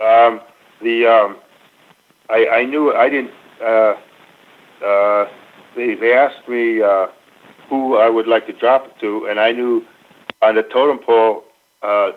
[0.00, 0.40] Um,
[0.80, 1.36] the um,
[2.28, 3.32] I, I knew I didn't.
[3.60, 3.96] Uh,
[4.84, 5.28] uh,
[5.74, 7.08] they they asked me uh,
[7.68, 9.84] who I would like to drop it to, and I knew
[10.42, 11.44] on the totem pole
[11.82, 12.12] uh,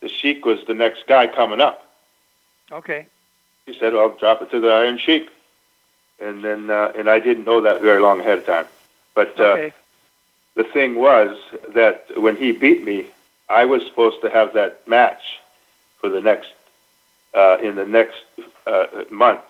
[0.00, 1.86] the Sheik was the next guy coming up.
[2.72, 3.06] Okay.
[3.66, 5.28] He said, "I'll drop it to the Iron Sheik,"
[6.20, 8.66] and then uh, and I didn't know that very long ahead of time.
[9.14, 9.72] But uh, Okay.
[10.54, 11.36] the thing was
[11.74, 13.06] that when he beat me,
[13.48, 15.22] I was supposed to have that match
[16.00, 16.50] for the next
[17.34, 18.24] uh, in the next
[18.66, 19.40] uh, month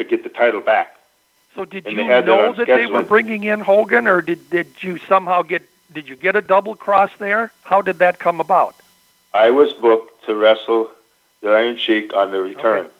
[0.00, 0.96] to get the title back.
[1.54, 4.48] So did and you they that know that they were bringing in Hogan, or did
[4.50, 7.52] did you somehow get did you get a double cross there?
[7.64, 8.74] How did that come about?
[9.34, 10.90] I was booked to wrestle
[11.42, 12.94] the Iron Sheik on the return, Okay.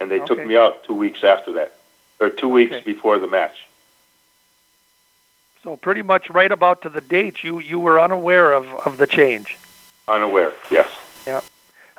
[0.00, 1.74] and they took me out two weeks after that,
[2.20, 2.84] or two weeks Okay.
[2.92, 3.66] before the match.
[5.64, 9.06] So pretty much right about to the date, you you were unaware of of the
[9.06, 9.56] change.
[10.06, 10.88] Unaware, yes.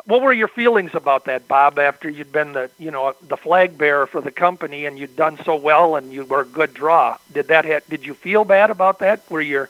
[0.10, 1.78] What were your feelings about that, Bob?
[1.78, 5.38] After you'd been the you know the flag bearer for the company and you'd done
[5.46, 8.72] so well and you were a good draw, did that ha- did you feel bad
[8.72, 9.22] about that?
[9.30, 9.68] Were you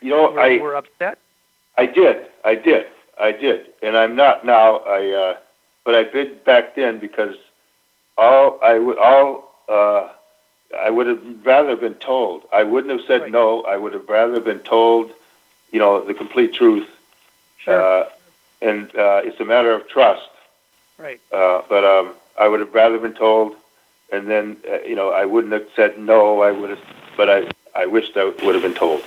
[0.00, 1.18] You know, were, I were upset?
[1.78, 4.78] I did, I did, I did, and I'm not now.
[4.78, 5.36] I uh,
[5.84, 7.36] but I did back then because
[8.18, 10.08] all I would all uh,
[10.76, 12.42] I would have rather been told.
[12.52, 13.30] I wouldn't have said Right.
[13.30, 13.62] no.
[13.62, 15.12] I would have rather been told,
[15.70, 16.88] you know, the complete truth.
[17.58, 17.80] Sure.
[17.80, 18.08] Uh,
[18.62, 20.28] and uh, it's a matter of trust.
[20.98, 21.20] right.
[21.32, 23.56] Uh, but um, I would have rather been told,
[24.12, 26.42] and then uh, you know I wouldn't have said no.
[26.42, 26.84] I would have,
[27.16, 29.02] but I I wished I would have been told.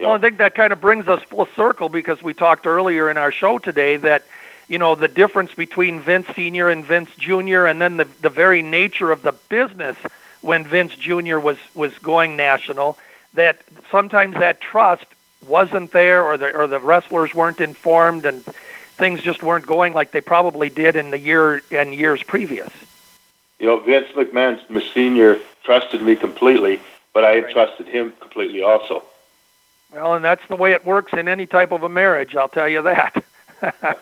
[0.00, 3.16] Well, I think that kind of brings us full circle because we talked earlier in
[3.16, 4.24] our show today that,
[4.68, 6.68] you know, the difference between Vince Sr.
[6.68, 7.64] and Vince Jr.
[7.64, 9.96] and then the, the very nature of the business
[10.42, 11.38] when Vince Jr.
[11.38, 12.98] was, was going national,
[13.34, 15.06] that sometimes that trust
[15.46, 18.44] wasn't there or the, or the wrestlers weren't informed and
[18.98, 22.70] things just weren't going like they probably did in the year and years previous.
[23.58, 24.60] You know, Vince McMahon
[24.92, 26.80] Senior trusted me completely,
[27.14, 27.52] but I Right.
[27.52, 29.02] trusted him completely also.
[29.92, 32.68] Well, and that's the way it works in any type of a marriage, I'll tell
[32.68, 33.22] you that.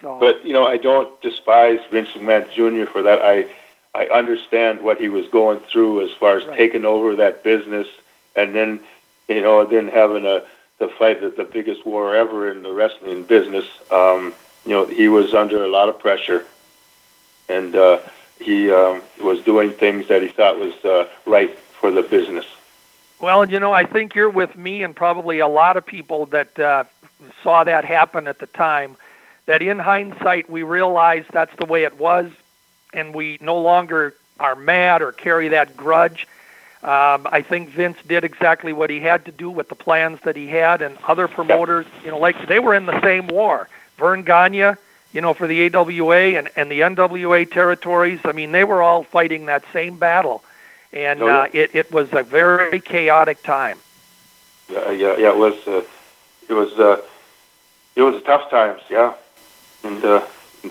[0.00, 2.90] so, But you know, I don't despise Vince McMahon Jr.
[2.90, 3.20] for that.
[3.22, 3.46] I
[3.92, 6.56] I understand what he was going through as far as Right.
[6.56, 7.88] taking over that business,
[8.36, 8.80] and then
[9.28, 10.42] you know, then having a
[10.80, 13.66] the fight at the biggest war ever in the wrestling business.
[13.92, 14.34] Um,
[14.66, 16.44] you know, he was under a lot of pressure,
[17.48, 18.00] and uh,
[18.40, 22.46] he um, was doing things that he thought was uh, right for the business.
[23.20, 26.58] Well, you know, I think you're with me and probably a lot of people that
[26.58, 26.84] uh,
[27.42, 28.96] saw that happen at the time.
[29.44, 32.30] That in hindsight, we realize that's the way it was,
[32.94, 36.26] and we no longer are mad or carry that grudge.
[36.82, 40.34] Um, I think Vince did exactly what he had to do with the plans that
[40.34, 43.68] he had, and other promoters, you know, like they were in the same war.
[43.98, 44.76] Verne Gagne,
[45.12, 48.20] you know, for the AWA and, and the NWA territories.
[48.24, 50.42] I mean, they were all fighting that same battle
[50.92, 51.38] and oh, yeah.
[51.38, 53.78] uh, it it was a very chaotic time.
[54.68, 55.30] Yeah, yeah, yeah.
[55.30, 55.54] It was.
[55.66, 55.82] Uh,
[56.48, 56.72] it was.
[56.78, 57.00] Uh,
[57.96, 58.82] it was tough times.
[58.88, 59.14] Yeah,
[59.84, 60.26] and uh,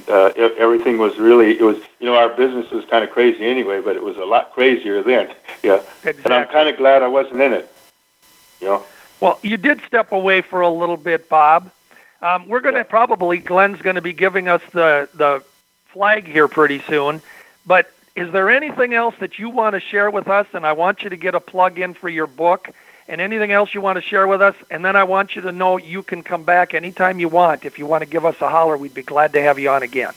[0.08, 1.52] uh, everything was really.
[1.52, 1.78] It was.
[2.00, 5.04] You know, our business was kind of crazy anyway, but it was a lot crazier
[5.04, 5.34] then.
[5.62, 6.24] Yeah, exactly.
[6.24, 7.70] and I'm kind of glad I wasn't in it.
[8.62, 8.84] You know.
[9.20, 11.70] Well, you did step away for a little bit, Bob.
[12.22, 15.44] Um, we're going to probably Glen's going to be giving us the the
[15.88, 17.22] flag here pretty soon.
[17.66, 20.48] But is there anything else that you want to share with us?
[20.54, 22.70] And I want you to get a plug in for your book
[23.10, 24.55] and anything else you want to share with us.
[24.70, 27.66] And then I want you to know you can come back anytime you want.
[27.66, 29.82] If you want to give us a holler, we'd be glad to have you on
[29.82, 30.14] again.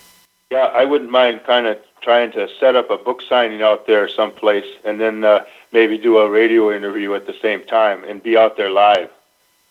[0.50, 4.06] Yeah, I wouldn't mind kind of trying to set up a book signing out there
[4.08, 8.36] someplace and then uh, maybe do a radio interview at the same time and be
[8.36, 9.08] out there live.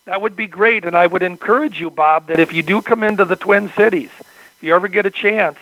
[0.06, 0.84] That would be great.
[0.84, 4.10] And I would encourage you, Bob, that if you do come into the Twin Cities,
[4.18, 5.58] if you ever get a chance,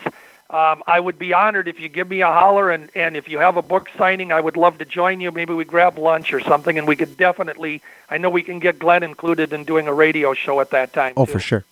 [0.51, 3.39] um, I would be honored if you give me a holler, and, and if you
[3.39, 5.31] have a book signing, I would love to join you.
[5.31, 7.81] Maybe we grab lunch or something, and we could definitely.
[8.09, 11.13] I know we can get Glen included in doing a radio show at that time.
[11.15, 11.31] Oh, too.
[11.31, 11.63] for sure.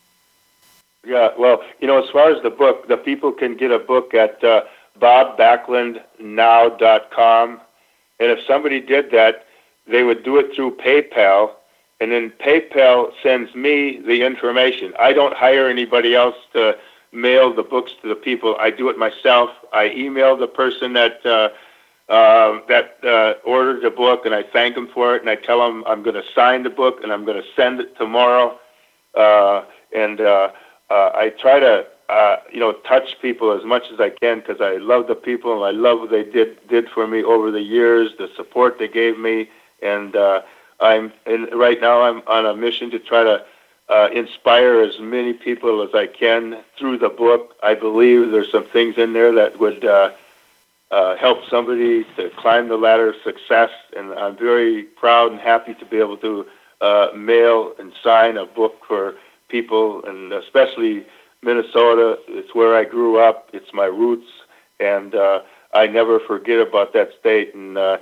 [1.06, 4.14] Yeah, well, you know, as far as the book, the people can get a book
[4.14, 4.62] at uh,
[4.98, 7.62] bobbacklundnow.com,
[8.20, 9.46] and if somebody did that,
[9.88, 11.52] they would do it through PayPal,
[12.00, 14.94] and then PayPal sends me the information.
[14.98, 16.78] I don't hire anybody else to
[17.12, 18.56] mail the books to the people.
[18.60, 19.50] I do it myself.
[19.74, 21.50] I email the person that uh,
[22.12, 25.60] uh, that uh, ordered the book, and I thank them for it, and I tell
[25.60, 28.60] them I'm going to sign the book and I'm going to send it tomorrow.
[29.16, 29.64] Uh,
[29.96, 30.50] and uh,
[30.90, 34.62] uh, I try to uh, you know touch people as much as I can because
[34.62, 37.62] I love the people and I love what they did did for me over the
[37.62, 39.50] years, the support they gave me,
[39.82, 40.42] and uh,
[40.80, 43.46] I'm and right now I'm on a mission to try to
[43.90, 47.56] uh, inspire as many people as I can through the book.
[47.64, 50.12] I believe there's some things in there that would uh,
[50.92, 55.74] uh, help somebody to climb the ladder of success, and I'm very proud and happy
[55.74, 56.46] to be able to
[56.82, 59.16] uh, mail and sign a book for
[59.50, 61.06] people, and especially
[61.42, 62.20] Minnesota.
[62.28, 63.50] It's where I grew up.
[63.54, 64.28] It's my roots,
[64.80, 65.42] and uh,
[65.74, 67.78] I never forget about that state and.
[67.78, 67.98] Uh,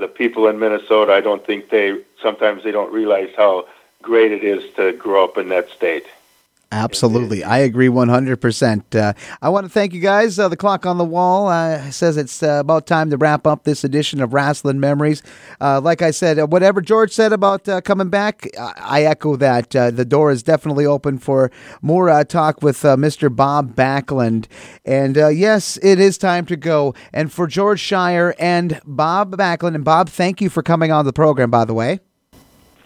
[0.00, 3.68] the people in Minnesota, I don't think they sometimes they don't realize how
[4.02, 6.06] great it is to grow up in that state.
[6.72, 7.42] Absolutely.
[7.42, 8.94] I agree 100%.
[8.94, 10.38] Uh, I want to thank you guys.
[10.38, 13.64] Uh, the clock on the wall uh, says it's uh, about time to wrap up
[13.64, 15.20] this edition of Rasslin Memories.
[15.60, 19.70] Uh, like I said, uh, whatever George said about coming back, I echo that.
[19.70, 21.50] the door is definitely open for
[21.82, 23.34] more talk with Mr.
[23.34, 24.46] Bob Backlund.
[24.84, 26.94] And yes, it is time to go.
[27.12, 31.12] And for George Schire and Bob Backlund, and Bob, thank you for coming on the
[31.12, 31.98] program, by the way.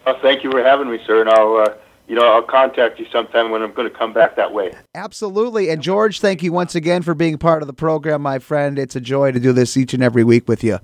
[0.07, 1.57] Well, thank you for having me, sir, and I'll.
[1.57, 1.75] Uh,
[2.07, 4.75] you know, I'll contact you sometime when I'm going to come back that way.
[4.95, 5.71] Absolutely.
[5.71, 8.79] And George, thank you once again for being part of the program, my friend.
[8.79, 10.81] It's a joy to do this each and every week with you.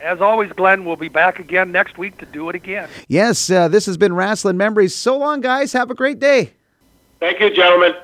[0.00, 2.88] As always, Glen, we'll be back again next week to do it again.
[3.08, 4.94] Yes, uh, this has been Rasslin Memories.
[4.94, 5.72] So long, guys.
[5.72, 6.52] Have a great day.
[7.20, 7.94] Thank you, gentlemen.